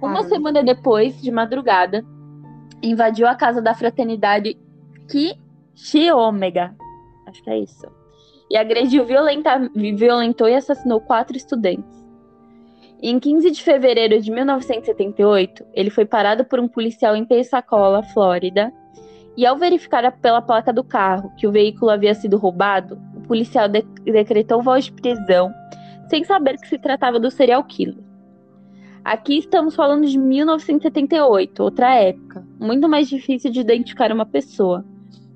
[0.00, 2.04] Uma semana depois, de madrugada,
[2.82, 4.56] invadiu a casa da fraternidade
[5.08, 5.34] Ki
[5.74, 6.74] Chi Omega.
[7.28, 7.86] Acho que é isso.
[8.50, 11.98] E agrediu, violenta, violentou e assassinou quatro estudantes.
[13.00, 18.72] Em 15 de fevereiro de 1978, ele foi parado por um policial em Pensacola, Flórida.
[19.36, 23.68] E ao verificar pela placa do carro que o veículo havia sido roubado, o policial
[23.68, 25.52] de- decretou voz de prisão,
[26.08, 28.02] sem saber que se tratava do serial killer.
[29.04, 34.84] Aqui estamos falando de 1978, outra época, muito mais difícil de identificar uma pessoa,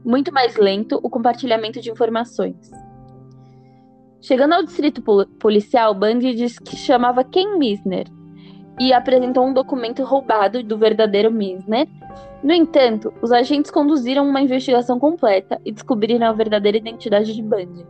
[0.05, 2.71] muito mais lento o compartilhamento de informações.
[4.21, 8.07] Chegando ao distrito pol- policial, Bundy disse que chamava Ken Misner
[8.81, 11.89] e apresentou um documento roubado do verdadeiro Misner.
[12.43, 17.87] No entanto, os agentes conduziram uma investigação completa e descobriram a verdadeira identidade de Bundy.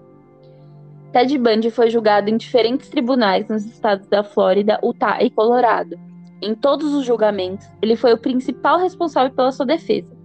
[1.13, 5.99] Ted Bundy foi julgado em diferentes tribunais nos estados da Flórida, Utah e Colorado.
[6.41, 10.22] Em todos os julgamentos, ele foi o principal responsável pela sua defesa.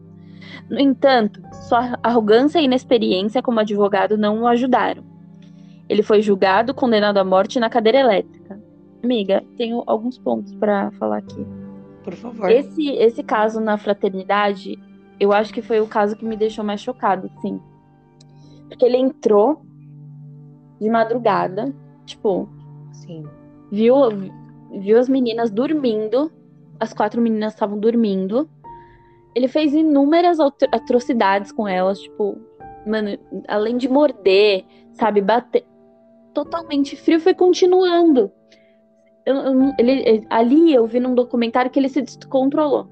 [0.70, 5.04] No entanto, sua arrogância e inexperiência como advogado não o ajudaram.
[5.90, 8.60] Ele foi julgado, condenado à morte na cadeira elétrica.
[9.04, 11.46] Amiga, tenho alguns pontos para falar aqui.
[12.04, 12.50] Por favor.
[12.50, 14.78] Esse, esse caso na fraternidade,
[15.20, 17.60] eu acho que foi o caso que me deixou mais chocado, sim.
[18.68, 19.62] Porque ele entrou
[20.80, 21.74] de madrugada,
[22.06, 22.48] tipo,
[22.92, 23.26] Sim.
[23.72, 23.96] viu,
[24.80, 26.32] viu as meninas dormindo,
[26.80, 28.50] as quatro meninas estavam dormindo.
[29.36, 32.38] Ele fez inúmeras atro- atrocidades com elas, tipo,
[32.86, 35.64] mano, além de morder, sabe, bater.
[36.34, 38.32] Totalmente frio, foi continuando.
[39.26, 42.88] Eu- eu- ele, ali eu vi num documentário que ele se descontrolou.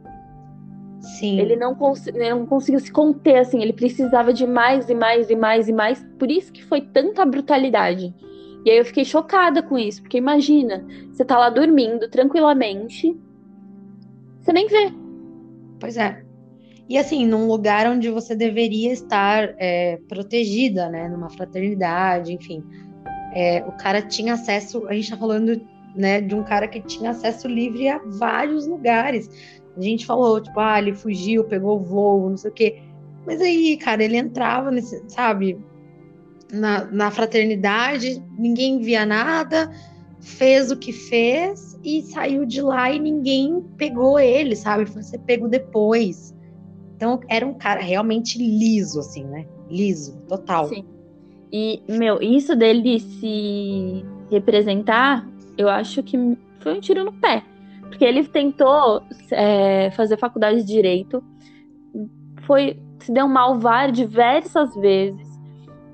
[0.99, 1.39] Sim.
[1.39, 5.29] Ele não, cons- ele não conseguiu se conter, assim, ele precisava de mais e mais
[5.29, 6.03] e mais e mais.
[6.17, 8.13] Por isso que foi tanta brutalidade.
[8.65, 13.15] E aí eu fiquei chocada com isso, porque imagina, você tá lá dormindo tranquilamente,
[14.41, 14.91] você nem vê.
[15.79, 16.24] Pois é.
[16.87, 21.09] E assim, num lugar onde você deveria estar é, protegida, né?
[21.09, 22.63] Numa fraternidade, enfim.
[23.33, 25.59] É, o cara tinha acesso, a gente tá falando,
[25.95, 29.29] né, de um cara que tinha acesso livre a vários lugares.
[29.75, 32.81] A gente falou, tipo, ah, ele fugiu, pegou voo, não sei o quê.
[33.25, 35.57] Mas aí, cara, ele entrava nesse, sabe,
[36.51, 39.71] na, na fraternidade, ninguém via nada,
[40.21, 44.85] fez o que fez e saiu de lá e ninguém pegou ele, sabe?
[44.85, 46.34] Foi ser pego depois.
[46.95, 49.45] Então era um cara realmente liso, assim, né?
[49.69, 50.67] Liso, total.
[50.67, 50.85] Sim.
[51.51, 55.27] E, meu, isso dele se representar,
[55.57, 56.17] eu acho que
[56.59, 57.43] foi um tiro no pé.
[57.81, 61.23] Porque ele tentou é, fazer faculdade de direito,
[62.45, 63.57] foi se deu mal
[63.91, 65.27] diversas vezes.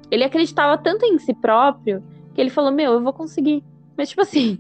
[0.09, 3.63] Ele acreditava tanto em si próprio que ele falou: Meu, eu vou conseguir.
[3.97, 4.59] Mas, tipo assim,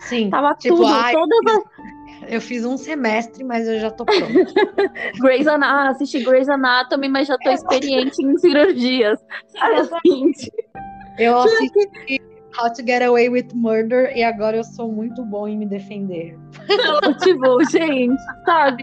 [0.00, 0.30] Sim.
[0.30, 1.75] tava Tipo, tudo, ai, todas as
[2.28, 4.54] Eu fiz um semestre, mas eu já tô pronto.
[5.20, 9.18] Grey's Anatomy, assisti Grey's Anatomy, mas já tô experiente em cirurgias.
[9.48, 10.32] Sabe assim?
[11.18, 12.20] Eu assisti
[12.58, 16.36] How to Get Away with Murder e agora eu sou muito bom em me defender.
[17.22, 18.82] tipo, gente, sabe?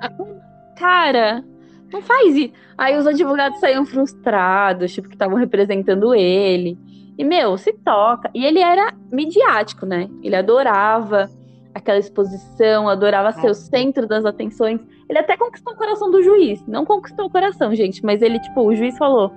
[0.78, 1.44] Cara,
[1.92, 2.54] não faz isso.
[2.78, 6.78] Aí os advogados saíam frustrados, tipo, que estavam representando ele.
[7.18, 8.30] E, meu, se toca.
[8.34, 10.10] E ele era midiático, né?
[10.24, 11.30] Ele adorava
[11.74, 14.80] aquela exposição, adorava ser o centro das atenções.
[15.10, 16.66] Ele até conquistou o coração do juiz.
[16.68, 19.32] Não conquistou o coração, gente, mas ele, tipo, o juiz falou: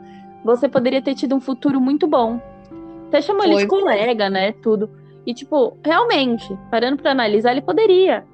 [0.44, 2.40] você poderia ter tido um futuro muito bom.
[3.08, 3.80] Até chamou ele de Foi.
[3.80, 4.52] colega, né?
[4.52, 4.90] Tudo.
[5.26, 8.24] E, tipo, realmente, parando pra analisar, ele poderia.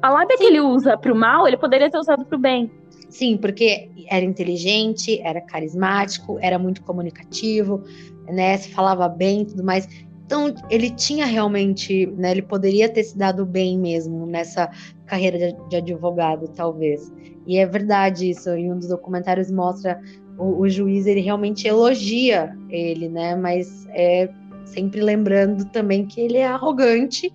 [0.00, 2.70] A lábia que ele usa pro mal, ele poderia ter usado pro bem.
[3.08, 7.82] Sim, porque era inteligente, era carismático, era muito comunicativo,
[8.26, 8.56] né?
[8.56, 9.88] Se falava bem e tudo mais.
[10.28, 12.32] Então, ele tinha realmente, né?
[12.32, 14.70] Ele poderia ter se dado bem mesmo nessa
[15.06, 17.10] carreira de, advogado, talvez.
[17.46, 18.50] E é verdade isso.
[18.50, 19.98] Em um dos documentários mostra
[20.36, 23.34] o, o juiz, ele realmente elogia ele, né?
[23.36, 24.28] Mas é
[24.66, 27.32] sempre lembrando também que ele é arrogante.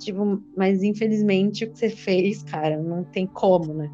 [0.00, 3.88] Tipo, mas infelizmente o que você fez, cara, não tem como, né?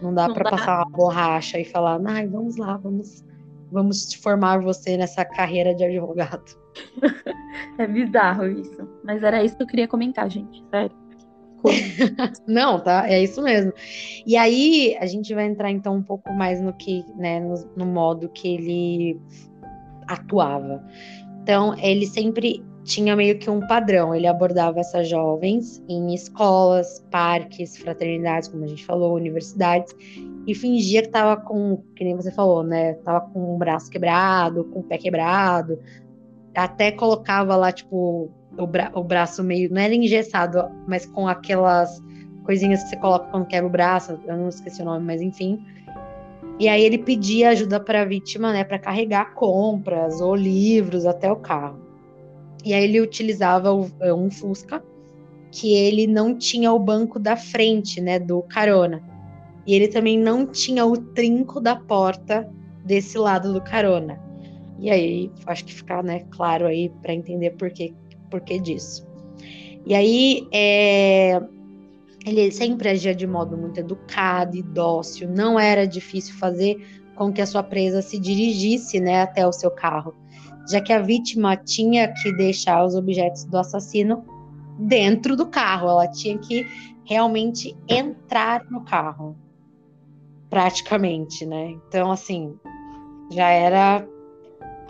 [0.00, 3.24] Não dá para passar uma borracha e falar, ai, vamos lá, vamos,
[3.72, 6.44] vamos formar você nessa carreira de advogado.
[7.78, 8.88] É bizarro isso.
[9.04, 10.62] Mas era isso que eu queria comentar, gente.
[10.70, 10.94] Sério.
[12.46, 13.08] Não, tá?
[13.08, 13.72] É isso mesmo.
[14.26, 17.86] E aí a gente vai entrar então um pouco mais no que, né, no, no
[17.86, 19.20] modo que ele
[20.08, 20.82] atuava.
[21.42, 24.14] Então, ele sempre tinha meio que um padrão.
[24.14, 29.94] Ele abordava essas jovens em escolas, parques, fraternidades, como a gente falou, universidades,
[30.46, 32.94] e fingia que tava com, que nem você falou, né?
[32.94, 35.78] Tava com o braço quebrado, com o pé quebrado.
[36.54, 39.72] Até colocava lá, tipo, o, bra o braço meio.
[39.72, 42.02] Não era engessado, mas com aquelas
[42.44, 44.18] coisinhas que você coloca quando quebra o braço.
[44.26, 45.64] Eu não esqueci o nome, mas enfim.
[46.58, 51.30] E aí ele pedia ajuda para a vítima, né, para carregar compras ou livros até
[51.30, 51.80] o carro.
[52.64, 54.82] E aí ele utilizava o- um Fusca
[55.50, 59.02] que ele não tinha o banco da frente, né, do carona.
[59.66, 62.48] E ele também não tinha o trinco da porta
[62.84, 64.20] desse lado do carona.
[64.78, 67.94] E aí, acho que fica, né, claro aí para entender por que,
[68.30, 69.06] por que disso.
[69.86, 71.40] E aí, é,
[72.26, 76.76] ele sempre agia de modo muito educado e dócil, não era difícil fazer
[77.14, 80.14] com que a sua presa se dirigisse, né, até o seu carro,
[80.70, 84.24] já que a vítima tinha que deixar os objetos do assassino
[84.78, 86.66] dentro do carro, ela tinha que
[87.04, 89.36] realmente entrar no carro,
[90.52, 91.70] praticamente, né?
[91.88, 92.54] Então, assim,
[93.30, 94.06] já era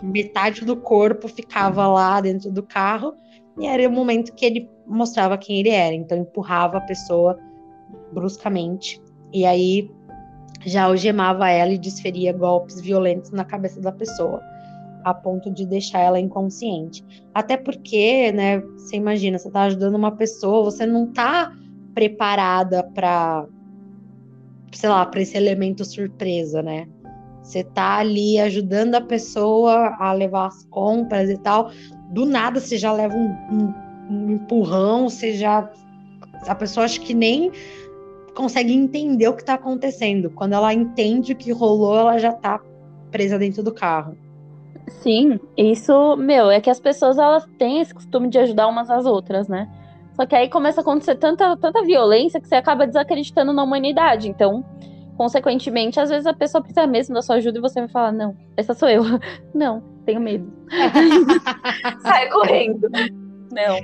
[0.03, 3.13] metade do corpo ficava lá dentro do carro
[3.57, 5.95] e era o momento que ele mostrava quem ele era.
[5.95, 7.39] Então empurrava a pessoa
[8.11, 9.89] bruscamente e aí
[10.65, 14.41] já algemava ela e desferia golpes violentos na cabeça da pessoa,
[15.05, 17.05] a ponto de deixar ela inconsciente.
[17.33, 21.53] Até porque, né, você imagina, você tá ajudando uma pessoa, você não tá
[21.93, 23.47] preparada para
[24.73, 26.87] sei lá, para esse elemento surpresa, né?
[27.41, 31.71] Você tá ali ajudando a pessoa a levar as compras e tal.
[32.11, 33.73] Do nada você já leva um, um,
[34.09, 35.69] um empurrão, você já.
[36.47, 37.51] A pessoa acha que nem
[38.33, 40.29] consegue entender o que tá acontecendo.
[40.29, 42.59] Quando ela entende o que rolou, ela já tá
[43.11, 44.17] presa dentro do carro.
[44.87, 49.05] Sim, isso, meu, é que as pessoas elas têm esse costume de ajudar umas às
[49.05, 49.69] outras, né?
[50.15, 54.29] Só que aí começa a acontecer tanta, tanta violência que você acaba desacreditando na humanidade.
[54.29, 54.63] Então,
[55.17, 58.35] consequentemente, às vezes a pessoa precisa mesmo da sua ajuda e você vai falar: não,
[58.55, 59.03] essa sou eu.
[59.53, 60.51] Não, tenho medo.
[62.01, 62.89] Sai correndo.
[63.51, 63.77] Não.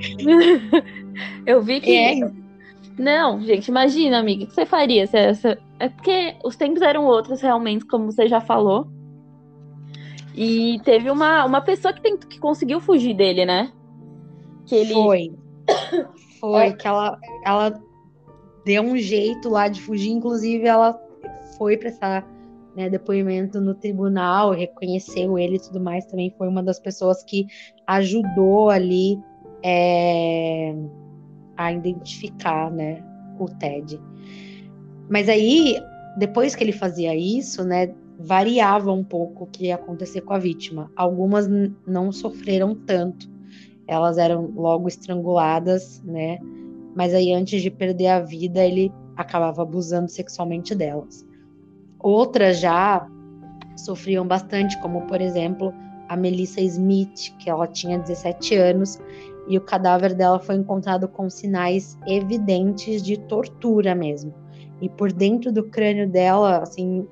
[1.46, 1.96] eu vi que.
[1.96, 2.50] É.
[2.98, 5.08] Não, gente, imagina, amiga, o que você faria?
[5.08, 5.58] Se essa...
[5.80, 8.88] É porque os tempos eram outros, realmente, como você já falou.
[10.36, 13.72] E teve uma, uma pessoa que, tem, que conseguiu fugir dele, né?
[14.66, 14.94] Que ele...
[14.94, 15.32] Foi.
[16.40, 16.74] Foi, é.
[16.74, 17.82] que ela, ela
[18.66, 21.00] deu um jeito lá de fugir, inclusive ela
[21.58, 22.26] foi prestar
[22.76, 27.48] né, depoimento no tribunal, reconheceu ele e tudo mais, também foi uma das pessoas que
[27.88, 29.20] ajudou ali
[29.64, 30.74] é,
[31.58, 33.04] a identificar né,
[33.38, 34.00] o Ted.
[35.10, 35.82] Mas aí,
[36.18, 40.40] depois que ele fazia isso, né, variava um pouco o que ia acontecer com a
[40.40, 40.92] vítima.
[40.96, 41.48] Algumas
[41.88, 43.30] não sofreram tanto,
[43.90, 46.38] elas eram logo estranguladas, né?
[46.96, 51.26] Mas aí, antes de perder a vida, ele acabava abusando sexualmente delas.
[52.00, 53.08] Outras já
[53.76, 55.74] sofriam bastante, como por exemplo
[56.08, 59.00] a Melissa Smith, que ela tinha 17 anos
[59.48, 64.34] e o cadáver dela foi encontrado com sinais evidentes de tortura mesmo.
[64.82, 67.08] E por dentro do crânio dela, assim,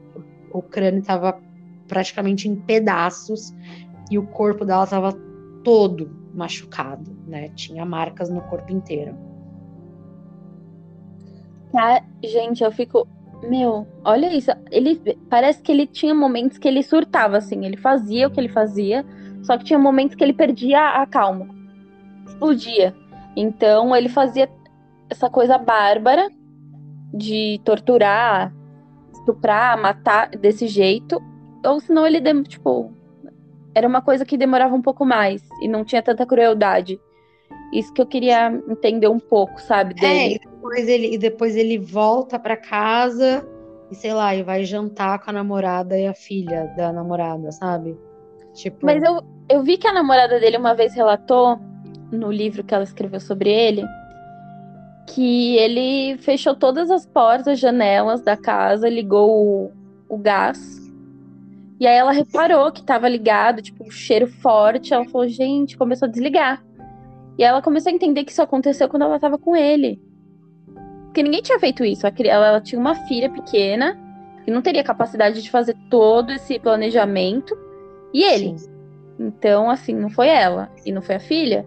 [0.54, 1.40] o crânio estava
[1.88, 3.52] praticamente em pedaços
[4.12, 5.12] e o corpo dela estava
[5.63, 7.50] todo machucado, né?
[7.50, 9.15] Tinha marcas no corpo inteiro.
[11.71, 13.08] Tá, gente, eu fico
[13.43, 14.52] meu, olha isso.
[14.71, 14.95] Ele
[15.30, 17.65] parece que ele tinha momentos que ele surtava, assim.
[17.65, 19.06] Ele fazia o que ele fazia,
[19.43, 21.47] só que tinha momentos que ele perdia a calma,
[22.28, 22.95] explodia.
[23.36, 24.50] Então ele fazia
[25.10, 26.30] essa coisa bárbara
[27.13, 28.54] de torturar,
[29.13, 31.21] estuprar, matar desse jeito,
[31.65, 32.91] ou senão ele tipo
[33.78, 37.00] era uma coisa que demorava um pouco mais e não tinha tanta crueldade.
[37.74, 40.18] Isso que eu queria entender um pouco, sabe, é, dele.
[40.18, 43.46] É, e depois ele, e depois ele volta para casa
[43.92, 47.98] e sei lá, e vai jantar com a namorada e a filha da namorada, sabe?
[48.54, 48.86] Tipo...
[48.86, 51.60] Mas eu, eu vi que a namorada dele uma vez relatou
[52.12, 53.84] no livro que ela escreveu sobre ele
[55.08, 59.72] que ele fechou todas as portas, janelas da casa, ligou o,
[60.10, 60.87] o gás.
[61.80, 64.94] E aí ela reparou que estava ligado, tipo, um cheiro forte.
[64.94, 66.63] Ela falou, gente, começou a desligar.
[67.38, 70.02] E ela começou a entender que isso aconteceu quando ela tava com ele.
[71.06, 72.06] Porque ninguém tinha feito isso.
[72.08, 73.98] Ela, ela tinha uma filha pequena
[74.44, 77.56] que não teria capacidade de fazer todo esse planejamento.
[78.13, 78.58] E ele.
[78.58, 78.78] Sim.
[79.20, 80.72] Então, assim, não foi ela.
[80.86, 81.66] E não foi a filha.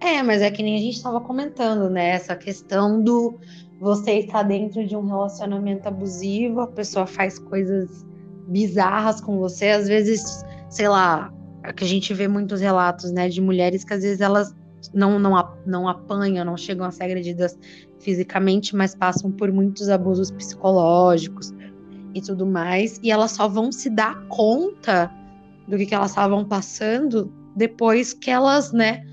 [0.00, 2.10] É, mas é que nem a gente estava comentando, né?
[2.10, 3.38] Essa questão do
[3.80, 8.04] você estar dentro de um relacionamento abusivo, a pessoa faz coisas
[8.48, 11.32] bizarras com você, às vezes, sei lá,
[11.76, 14.54] que a gente vê muitos relatos, né, de mulheres que às vezes elas
[14.94, 17.58] não, não, não apanham, não chegam a ser agredidas
[18.00, 21.52] fisicamente, mas passam por muitos abusos psicológicos
[22.14, 25.10] e tudo mais, e elas só vão se dar conta
[25.66, 29.04] do que, que elas estavam passando depois que elas, né,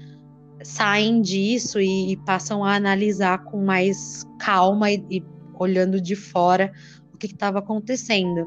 [0.64, 5.24] saem disso e, e passam a analisar com mais calma e, e
[5.60, 6.72] olhando de fora
[7.14, 8.46] o que estava acontecendo.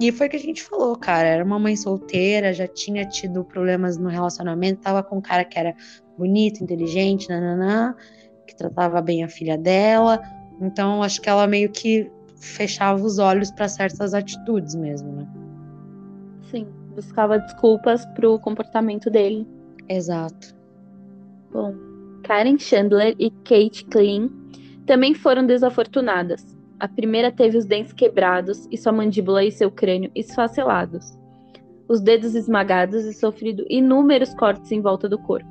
[0.00, 1.28] E foi o que a gente falou, cara.
[1.28, 5.58] Era uma mãe solteira, já tinha tido problemas no relacionamento, tava com um cara que
[5.58, 5.74] era
[6.16, 7.94] bonito, inteligente, nananã,
[8.46, 10.22] que tratava bem a filha dela.
[10.60, 15.28] Então, acho que ela meio que fechava os olhos para certas atitudes mesmo, né?
[16.50, 19.46] Sim, buscava desculpas pro comportamento dele.
[19.88, 20.54] Exato.
[21.52, 21.74] Bom,
[22.24, 24.30] Karen Chandler e Kate Klein
[24.86, 26.44] também foram desafortunadas.
[26.82, 31.16] A primeira teve os dentes quebrados e sua mandíbula e seu crânio esfacelados,
[31.86, 35.46] os dedos esmagados e sofrido inúmeros cortes em volta do corpo.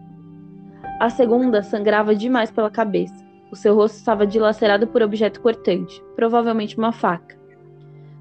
[1.00, 3.26] A segunda sangrava demais pela cabeça.
[3.50, 7.40] O seu rosto estava dilacerado por objeto cortante, provavelmente uma faca.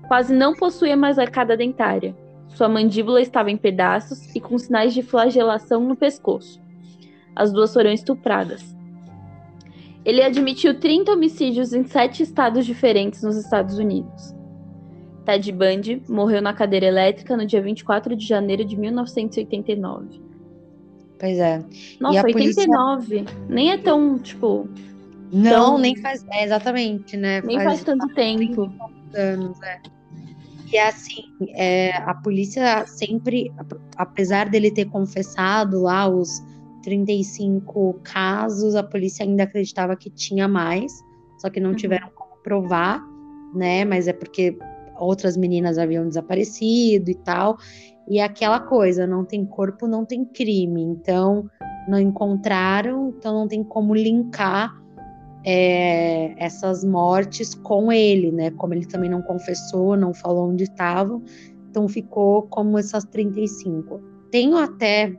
[0.06, 2.16] Quase não possuía mais arcada dentária.
[2.46, 6.62] Sua mandíbula estava em pedaços e com sinais de flagelação no pescoço.
[7.34, 8.79] As duas foram estupradas.
[10.04, 14.34] Ele admitiu 30 homicídios em sete estados diferentes nos Estados Unidos.
[15.24, 20.20] Ted Bundy morreu na cadeira elétrica no dia 24 de janeiro de 1989.
[21.18, 21.62] Pois é.
[22.00, 23.06] Nossa, 89.
[23.06, 23.36] Polícia...
[23.48, 24.66] Nem é tão, tipo.
[25.30, 25.78] Não, tão...
[25.78, 26.24] nem faz.
[26.30, 27.42] É, exatamente, né?
[27.42, 28.72] Nem faz, faz tanto tempo.
[29.14, 29.80] Anos, é.
[30.72, 31.24] E assim,
[31.54, 33.52] é, a polícia sempre,
[33.96, 36.40] apesar dele ter confessado lá os
[36.82, 40.92] 35 casos, a polícia ainda acreditava que tinha mais,
[41.38, 41.76] só que não uhum.
[41.76, 43.02] tiveram como provar,
[43.54, 43.84] né?
[43.84, 44.56] Mas é porque
[44.98, 47.56] outras meninas haviam desaparecido e tal.
[48.08, 50.82] E aquela coisa, não tem corpo, não tem crime.
[50.82, 51.48] Então,
[51.88, 54.80] não encontraram, então não tem como linkar
[55.44, 58.50] é, essas mortes com ele, né?
[58.52, 61.22] Como ele também não confessou, não falou onde estavam,
[61.70, 64.00] então ficou como essas 35.
[64.30, 65.16] Tenho até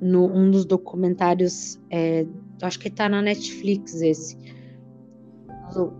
[0.00, 2.26] no um dos documentários, é,
[2.62, 4.36] acho que está na Netflix esse,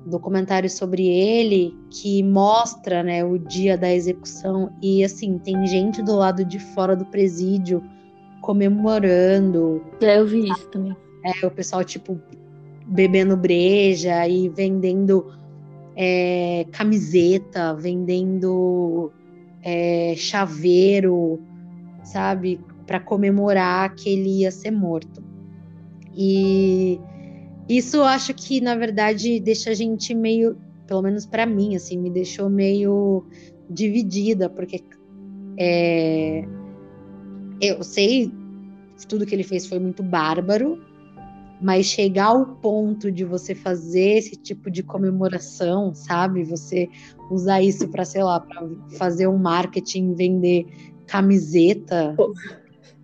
[0.07, 6.15] documentário sobre ele que mostra, né, o dia da execução e assim tem gente do
[6.15, 7.83] lado de fora do presídio
[8.41, 9.83] comemorando.
[10.01, 10.97] É, eu vi isso também.
[11.25, 12.21] É, o pessoal tipo
[12.87, 15.33] bebendo breja e vendendo
[15.97, 19.11] é, camiseta, vendendo
[19.63, 21.41] é, chaveiro,
[22.05, 25.23] sabe, para comemorar que ele ia ser morto.
[26.15, 27.01] E
[27.69, 30.57] isso eu acho que na verdade deixa a gente meio,
[30.87, 33.27] pelo menos para mim, assim, me deixou meio
[33.69, 34.83] dividida, porque
[35.59, 36.45] é,
[37.61, 38.33] eu sei
[39.09, 40.81] tudo que ele fez foi muito bárbaro,
[41.61, 46.45] mas chegar ao ponto de você fazer esse tipo de comemoração, sabe?
[46.45, 46.89] Você
[47.31, 48.67] usar isso para, sei lá, para
[48.99, 50.67] fazer um marketing, vender
[51.07, 52.15] camiseta,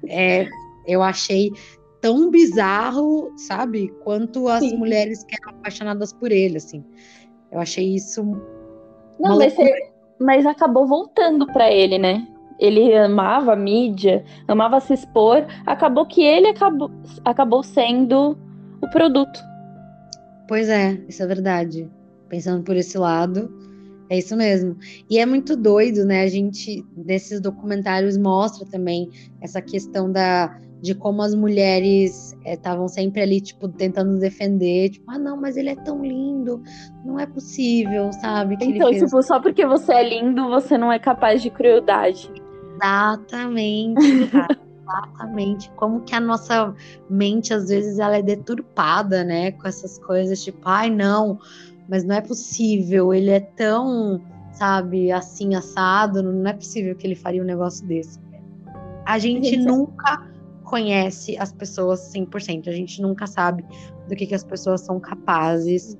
[0.09, 0.49] é,
[0.87, 1.53] eu achei
[2.01, 3.89] tão bizarro, sabe?
[4.03, 4.77] Quanto as Sim.
[4.77, 6.85] mulheres que eram apaixonadas por ele, assim.
[7.51, 8.23] Eu achei isso.
[9.21, 9.55] Não, mas,
[10.21, 12.27] mas acabou voltando para ele, né?
[12.59, 15.47] Ele amava a mídia, amava se expor.
[15.65, 16.91] Acabou que ele acabou,
[17.25, 18.37] acabou sendo
[18.81, 19.41] o produto.
[20.49, 21.91] Pois é, isso é verdade.
[22.29, 23.53] Pensando por esse lado,
[24.13, 24.77] é isso mesmo.
[25.09, 26.23] E é muito doido, né?
[26.23, 29.09] A gente, nesses documentários, mostra também
[29.41, 35.11] essa questão da, de como as mulheres estavam é, sempre ali, tipo, tentando defender, tipo,
[35.11, 36.63] ah, não, mas ele é tão lindo,
[37.07, 38.59] não é possível, sabe?
[38.59, 39.03] Que então, fez...
[39.03, 42.31] tipo, só porque você é lindo, você não é capaz de crueldade.
[42.75, 44.59] Exatamente, cara.
[44.83, 45.71] Exatamente.
[45.77, 46.75] Como que a nossa
[47.09, 49.53] mente, às vezes, ela é deturpada, né?
[49.53, 51.39] Com essas coisas, tipo, ai, não,
[51.93, 54.19] mas não é possível, ele é tão,
[54.51, 58.19] sabe, assim, assado, não é possível que ele faria um negócio desse.
[59.05, 60.27] A gente, gente nunca
[60.65, 62.67] conhece as pessoas 100%.
[62.67, 63.63] A gente nunca sabe
[64.09, 65.95] do que, que as pessoas são capazes.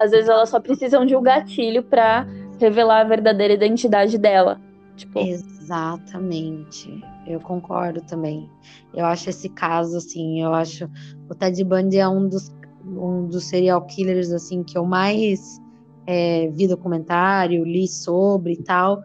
[0.00, 2.26] Às vezes elas só precisam de um gatilho para
[2.58, 4.60] revelar a verdadeira identidade dela.
[4.96, 5.20] Tipo...
[5.20, 7.00] Exatamente.
[7.24, 8.50] Eu concordo também.
[8.92, 10.90] Eu acho esse caso, assim, eu acho.
[11.30, 12.52] O Ted Bundy é um dos,
[12.86, 15.60] um dos serial killers, assim, que eu mais
[16.06, 19.02] é, vi documentário, li sobre e tal.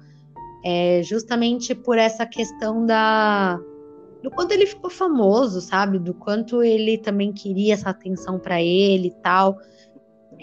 [0.63, 3.59] É justamente por essa questão da
[4.21, 5.97] do quanto ele ficou famoso, sabe?
[5.97, 9.57] Do quanto ele também queria essa atenção para ele e tal.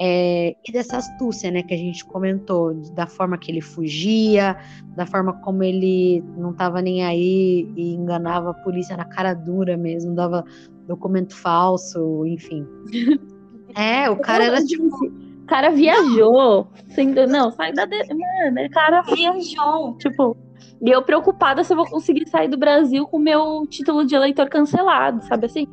[0.00, 4.56] É, e dessa astúcia, né, que a gente comentou, da forma que ele fugia,
[4.94, 9.76] da forma como ele não estava nem aí e enganava a polícia na cara dura
[9.76, 10.44] mesmo, dava
[10.86, 12.66] documento falso, enfim.
[13.76, 14.86] É, o cara era tipo.
[14.86, 16.68] O cara viajou.
[16.88, 17.26] Sendo...
[17.26, 17.86] Não, sai da.
[17.86, 19.96] Mano, o cara viajou.
[19.98, 20.36] Tipo,
[20.80, 24.48] e eu preocupada se eu vou conseguir sair do Brasil com meu título de eleitor
[24.48, 25.66] cancelado, sabe assim?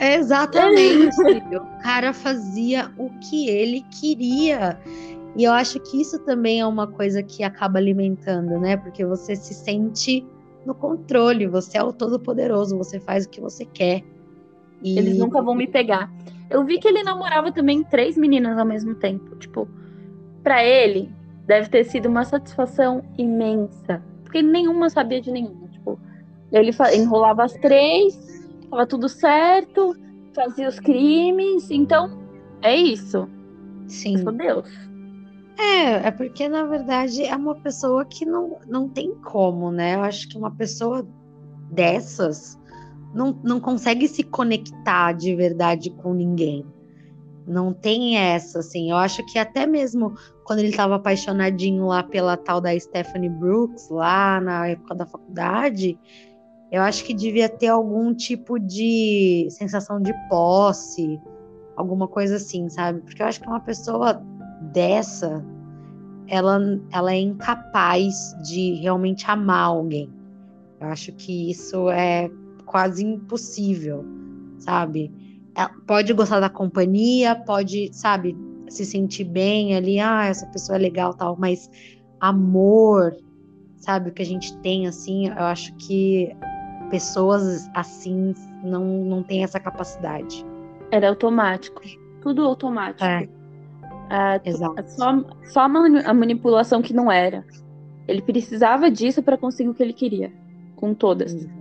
[0.00, 1.16] Exatamente.
[1.54, 4.78] o cara fazia o que ele queria.
[5.36, 8.76] E eu acho que isso também é uma coisa que acaba alimentando, né?
[8.76, 10.26] Porque você se sente
[10.66, 14.02] no controle, você é o todo-poderoso, você faz o que você quer.
[14.82, 14.98] E...
[14.98, 16.12] Eles nunca vão me pegar.
[16.50, 19.36] Eu vi que ele namorava também três meninas ao mesmo tempo.
[19.36, 19.68] Tipo,
[20.42, 21.12] para ele,
[21.46, 25.66] deve ter sido uma satisfação imensa porque nenhuma sabia de nenhuma.
[25.68, 25.98] Tipo,
[26.52, 28.14] ele enrolava as três,
[28.70, 29.96] tava tudo certo,
[30.34, 32.18] fazia os crimes, então
[32.60, 33.26] é isso.
[33.86, 34.18] Sim.
[34.18, 34.68] Eu sou Deus.
[35.58, 39.94] É, é porque na verdade é uma pessoa que não, não tem como, né?
[39.94, 41.08] Eu acho que uma pessoa
[41.70, 42.58] dessas
[43.14, 46.66] não, não consegue se conectar de verdade com ninguém.
[47.46, 48.90] Não tem essa, assim.
[48.90, 50.14] Eu acho que até mesmo
[50.48, 55.98] quando ele estava apaixonadinho lá pela tal da Stephanie Brooks, lá na época da faculdade,
[56.72, 61.20] eu acho que devia ter algum tipo de sensação de posse,
[61.76, 63.02] alguma coisa assim, sabe?
[63.02, 64.22] Porque eu acho que uma pessoa
[64.72, 65.44] dessa,
[66.26, 66.58] ela,
[66.92, 70.10] ela é incapaz de realmente amar alguém.
[70.80, 72.30] Eu acho que isso é
[72.64, 74.02] quase impossível,
[74.56, 75.12] sabe?
[75.54, 78.34] Ela pode gostar da companhia, pode, sabe,
[78.68, 81.70] se sentir bem ali, ah, essa pessoa é legal tal, mas
[82.20, 83.16] amor,
[83.76, 86.34] sabe, o que a gente tem assim, eu acho que
[86.90, 90.44] pessoas assim não, não têm essa capacidade.
[90.90, 91.82] Era automático,
[92.20, 93.04] tudo automático.
[93.04, 93.28] É.
[94.10, 94.90] Ah, Exato.
[94.90, 97.44] Só, só a manipulação que não era.
[98.06, 100.32] Ele precisava disso para conseguir o que ele queria,
[100.76, 101.34] com todas.
[101.34, 101.58] Exato.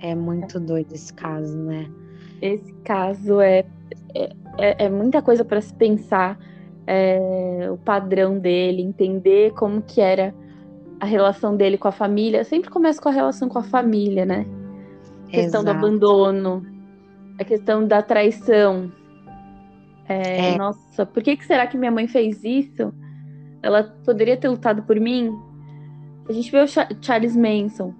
[0.00, 1.88] É muito doido esse caso, né?
[2.42, 3.64] Esse caso é,
[4.14, 6.38] é, é, é muita coisa para se pensar.
[6.86, 10.34] É, o padrão dele, entender como que era
[10.98, 12.42] a relação dele com a família.
[12.42, 14.44] Sempre começa com a relação com a família, né?
[15.28, 15.64] A questão Exato.
[15.64, 16.66] do abandono,
[17.38, 18.90] a questão da traição.
[20.08, 20.58] É, É.
[20.58, 22.92] Nossa, por que, que será que minha mãe fez isso?
[23.62, 25.32] Ela poderia ter lutado por mim?
[26.28, 27.94] A gente vê o Cha- Charles Manson.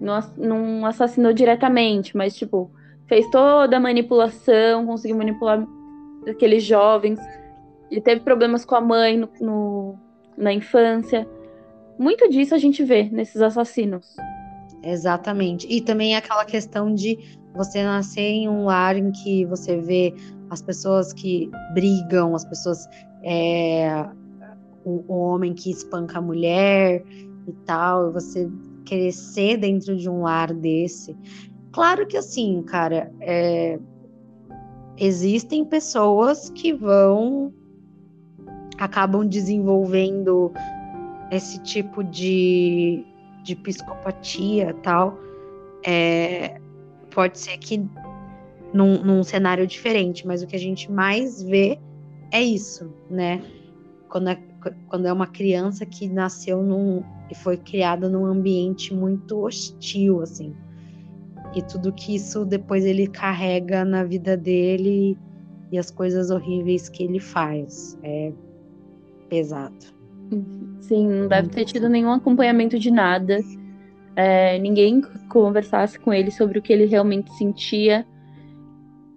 [0.00, 2.70] Não, não assassinou diretamente, mas, tipo,
[3.06, 5.66] fez toda a manipulação, conseguiu manipular
[6.26, 7.18] aqueles jovens.
[7.90, 9.98] Ele teve problemas com a mãe no- no-
[10.36, 11.26] na infância.
[11.98, 14.16] Muito disso a gente vê nesses assassinos.
[14.82, 15.66] Exatamente.
[15.70, 17.18] E também aquela questão de
[17.54, 20.14] você nascer em um lar em que você vê
[20.50, 22.86] as pessoas que brigam, as pessoas.
[23.22, 24.06] é,
[24.84, 27.02] o, homem que espanca a mulher
[27.48, 28.48] e tal, você
[28.84, 31.16] crescer dentro de um lar desse.
[31.72, 33.80] Claro que assim, cara, é,
[34.98, 37.52] existem pessoas que vão.
[38.78, 40.52] acabam desenvolvendo
[41.30, 43.04] esse tipo de,
[43.42, 45.18] de psicopatia tal,
[45.84, 46.60] é,
[47.10, 47.84] pode ser que
[48.72, 51.78] num, num cenário diferente, mas o que a gente mais vê
[52.30, 53.42] é isso, né?
[54.08, 54.38] Quando é,
[54.88, 60.54] quando é uma criança que nasceu num, e foi criada num ambiente muito hostil, assim.
[61.56, 65.18] E tudo que isso depois ele carrega na vida dele
[65.72, 67.98] e as coisas horríveis que ele faz.
[68.02, 68.30] É
[69.30, 69.96] pesado.
[70.80, 73.38] Sim, não deve ter tido nenhum acompanhamento de nada.
[74.14, 75.00] É, ninguém
[75.30, 78.06] conversasse com ele sobre o que ele realmente sentia.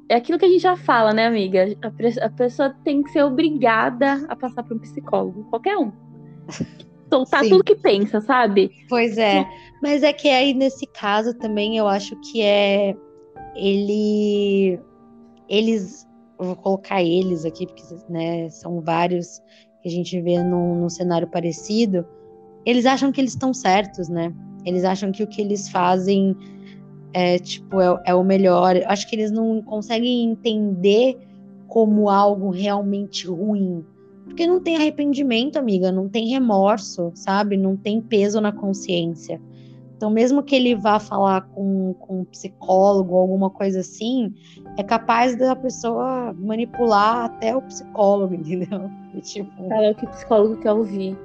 [0.08, 1.66] É aquilo que a gente já fala, né, amiga?
[1.82, 5.92] A, a pessoa tem que ser obrigada a passar por um psicólogo, qualquer um.
[7.10, 7.50] Soltar Sim.
[7.50, 8.72] tudo que pensa, sabe?
[8.88, 9.46] Pois é,
[9.82, 12.96] mas é que aí nesse caso também eu acho que é
[13.56, 14.80] ele
[15.48, 16.08] eles
[16.40, 19.42] eu vou colocar eles aqui porque né, são vários
[19.82, 22.06] que a gente vê num, num cenário parecido.
[22.66, 24.34] Eles acham que eles estão certos, né?
[24.66, 26.36] Eles acham que o que eles fazem
[27.14, 28.76] é tipo é, é o melhor.
[28.86, 31.18] Acho que eles não conseguem entender
[31.68, 33.86] como algo realmente ruim.
[34.30, 37.58] Porque não tem arrependimento, amiga, não tem remorso, sabe?
[37.58, 39.42] Não tem peso na consciência.
[39.98, 44.34] Então, mesmo que ele vá falar com, com um psicólogo ou alguma coisa assim,
[44.78, 48.90] é capaz da pessoa manipular até o psicólogo, entendeu?
[49.14, 51.18] E, tipo, Fala o que o psicólogo quer ouvir.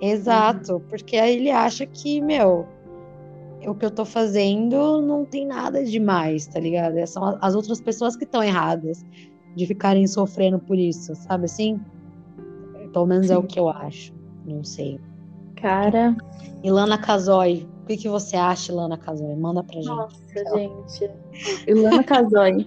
[0.00, 2.64] exato, porque aí ele acha que, meu,
[3.66, 6.96] o que eu tô fazendo não tem nada demais, tá ligado?
[6.98, 9.04] É, São as outras pessoas que estão erradas
[9.56, 11.80] de ficarem sofrendo por isso, sabe assim?
[12.96, 14.10] Pelo menos é o que eu acho.
[14.46, 14.98] Não sei.
[15.60, 16.16] Cara,
[16.64, 19.36] Ilana Casoy, o que, que você acha, Ilana Casoy?
[19.36, 19.86] Manda pra gente.
[19.88, 20.16] nossa,
[20.54, 21.10] gente.
[21.66, 22.66] Ilana Casoy.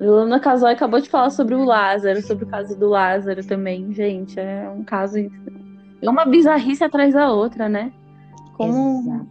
[0.00, 3.92] Ilana Casoy acabou de falar sobre o Lázaro, sobre o caso do Lázaro também.
[3.92, 5.18] Gente, é um caso.
[5.18, 7.92] É uma bizarrice atrás da outra, né?
[8.56, 9.00] Como.
[9.00, 9.26] Exato.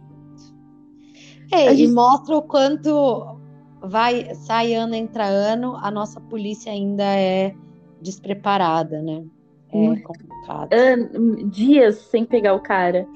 [1.52, 3.38] É, A e gente- mostra o quanto
[3.82, 7.54] vai, sai ano, entra ano, a nossa polícia ainda é
[8.02, 9.24] despreparada, né?
[9.74, 10.02] É Muito.
[10.04, 10.72] complicado.
[10.72, 13.06] an- dias sem pegar o cara.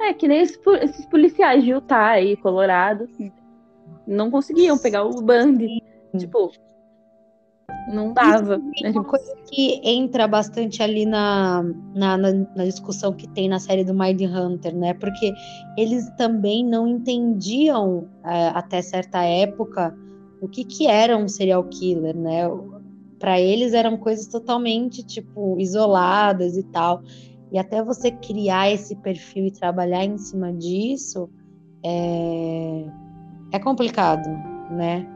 [0.00, 3.08] É que nem esses, esses policiais de Utah e Colorado
[4.06, 5.82] não conseguiam pegar o Bundy.
[6.16, 6.50] Tipo,
[7.88, 8.60] não dava.
[8.80, 11.62] Tem uma coisa que entra bastante ali na,
[11.94, 14.94] na, na, na discussão que tem na série do Mind Hunter, né?
[14.94, 15.32] Porque
[15.76, 19.94] eles também não entendiam é, até certa época
[20.40, 22.48] o que, que era um serial killer, né?
[23.18, 27.02] Para eles eram coisas totalmente tipo isoladas e tal.
[27.50, 31.30] E até você criar esse perfil e trabalhar em cima disso
[31.84, 32.84] é,
[33.52, 34.28] é complicado,
[34.70, 35.06] né?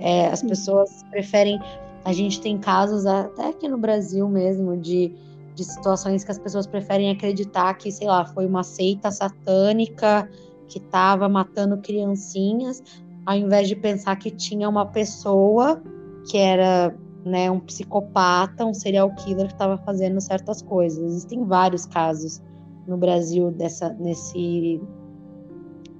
[0.00, 1.60] É, as pessoas preferem
[2.04, 5.12] A gente tem casos, até aqui no Brasil mesmo, de,
[5.54, 10.28] de situações que as pessoas preferem acreditar que, sei lá, foi uma seita satânica
[10.68, 12.82] que estava matando criancinhas,
[13.26, 15.82] ao invés de pensar que tinha uma pessoa
[16.30, 16.94] que era
[17.28, 20.98] né, um psicopata, um serial killer que estava fazendo certas coisas.
[21.04, 22.42] Existem vários casos
[22.86, 24.80] no Brasil dessa, nesse,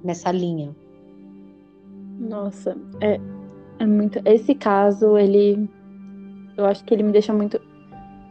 [0.03, 0.75] nessa linha.
[2.19, 3.19] Nossa, é,
[3.79, 4.19] é muito.
[4.25, 5.69] Esse caso, ele.
[6.57, 7.61] Eu acho que ele me deixa muito.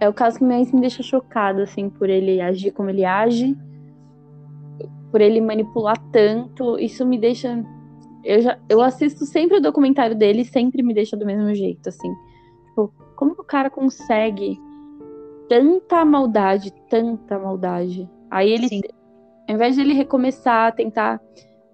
[0.00, 3.56] É o caso que mais me deixa chocado, assim, por ele agir como ele age,
[5.10, 6.78] por ele manipular tanto.
[6.78, 7.64] Isso me deixa.
[8.22, 11.88] Eu, já, eu assisto sempre o documentário dele e sempre me deixa do mesmo jeito,
[11.88, 12.12] assim.
[13.18, 14.56] Como que o cara consegue
[15.48, 18.08] tanta maldade, tanta maldade?
[18.30, 18.80] Aí ele, Sim.
[19.48, 21.20] ao invés de ele recomeçar, tentar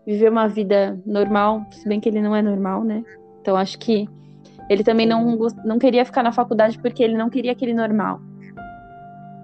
[0.06, 3.04] viver uma vida normal, se bem que ele não é normal, né?
[3.42, 4.08] Então acho que
[4.70, 5.36] ele também não,
[5.66, 8.22] não queria ficar na faculdade porque ele não queria aquele normal.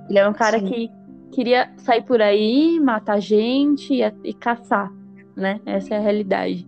[0.09, 0.69] Ele era um cara Sim.
[0.69, 0.91] que
[1.33, 4.91] queria sair por aí, matar gente e, e caçar,
[5.37, 5.61] né?
[5.67, 6.67] Essa é a realidade.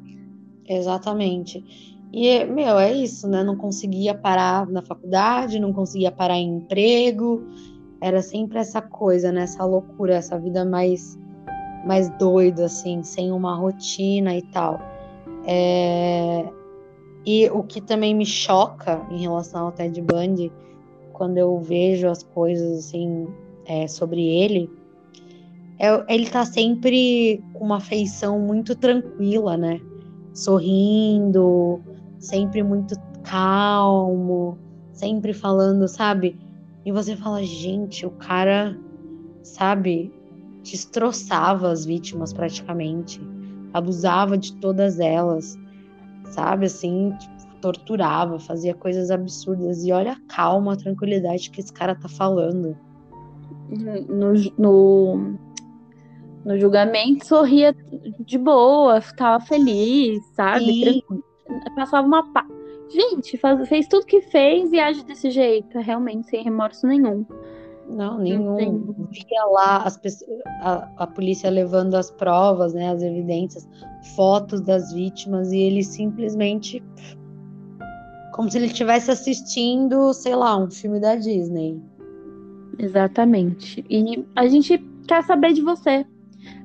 [0.69, 1.65] Exatamente.
[2.13, 3.43] E, meu, é isso, né?
[3.43, 7.43] Não conseguia parar na faculdade, não conseguia parar em emprego.
[8.03, 9.43] Era sempre essa coisa, né?
[9.43, 11.19] Essa loucura, essa vida mais,
[11.87, 14.79] mais doida, assim, sem uma rotina e tal.
[15.47, 16.45] É...
[17.25, 20.53] E o que também me choca em relação ao Ted Bundy,
[21.13, 23.27] quando eu vejo as coisas, assim,
[23.65, 24.69] é, sobre ele,
[25.79, 29.81] é, ele tá sempre com uma feição muito tranquila, né?
[30.35, 31.81] Sorrindo,
[32.23, 32.95] sempre muito
[33.25, 34.57] calmo,
[34.93, 36.39] sempre falando, sabe?
[36.87, 38.79] E você fala, gente, o cara,
[39.43, 40.13] sabe,
[40.63, 43.21] destroçava as vítimas praticamente,
[43.75, 45.59] abusava de todas elas,
[46.27, 46.67] sabe?
[46.67, 49.85] Assim, tipo, torturava, fazia coisas absurdas.
[49.85, 52.77] E olha a calma, a tranquilidade que esse cara tá falando.
[54.09, 55.39] No, no,
[56.45, 57.75] no julgamento sorria
[58.21, 61.03] de boa, ficava feliz, sabe?
[61.75, 62.47] Passava uma pá.
[62.89, 67.25] Gente, faz, fez tudo que fez e age desse jeito, realmente, sem remorso nenhum.
[67.89, 68.57] Não, nenhum.
[68.59, 70.31] Não Via lá as pessoas,
[70.61, 73.69] a, a polícia levando as provas, né, as evidências,
[74.15, 76.83] fotos das vítimas, e ele simplesmente.
[78.33, 81.81] Como se ele estivesse assistindo, sei lá, um filme da Disney.
[82.79, 83.85] Exatamente.
[83.91, 86.07] E a gente quer saber de você.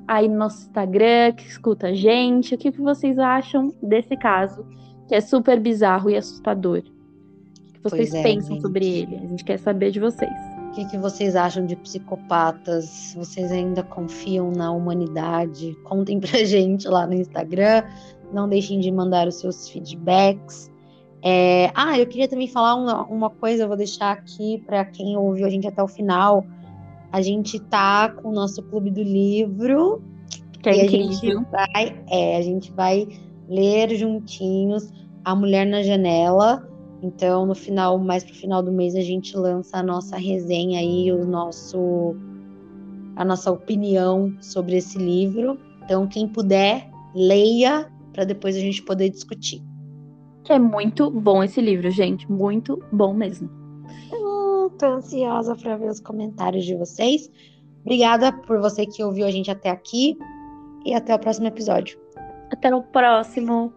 [0.06, 4.64] Aí no nosso Instagram, que escuta a gente, o que, que vocês acham desse caso?
[5.08, 6.78] que é super bizarro e assustador.
[6.80, 8.62] O que vocês é, pensam gente.
[8.62, 9.16] sobre ele?
[9.16, 10.30] A gente quer saber de vocês.
[10.68, 13.14] O que, que vocês acham de psicopatas?
[13.16, 15.74] Vocês ainda confiam na humanidade?
[15.84, 17.82] Contem pra gente lá no Instagram.
[18.32, 20.70] Não deixem de mandar os seus feedbacks.
[21.22, 21.72] É...
[21.74, 25.46] Ah, eu queria também falar uma, uma coisa, eu vou deixar aqui para quem ouviu
[25.46, 26.44] a gente até o final.
[27.12, 30.02] A gente tá com o nosso clube do livro.
[30.62, 31.08] Que é e incrível.
[31.08, 33.08] a gente vai, é, a gente vai
[33.48, 34.92] ler juntinhos
[35.24, 36.68] A Mulher na Janela.
[37.02, 41.12] Então, no final, mais pro final do mês, a gente lança a nossa resenha aí,
[41.12, 42.16] o nosso
[43.14, 45.58] a nossa opinião sobre esse livro.
[45.84, 49.62] Então, quem puder, leia para depois a gente poder discutir.
[50.48, 53.50] É muito bom esse livro, gente, muito bom mesmo.
[54.78, 57.30] Tô ansiosa para ver os comentários de vocês.
[57.82, 60.16] Obrigada por você que ouviu a gente até aqui
[60.84, 61.98] e até o próximo episódio.
[62.50, 63.72] Até o próximo.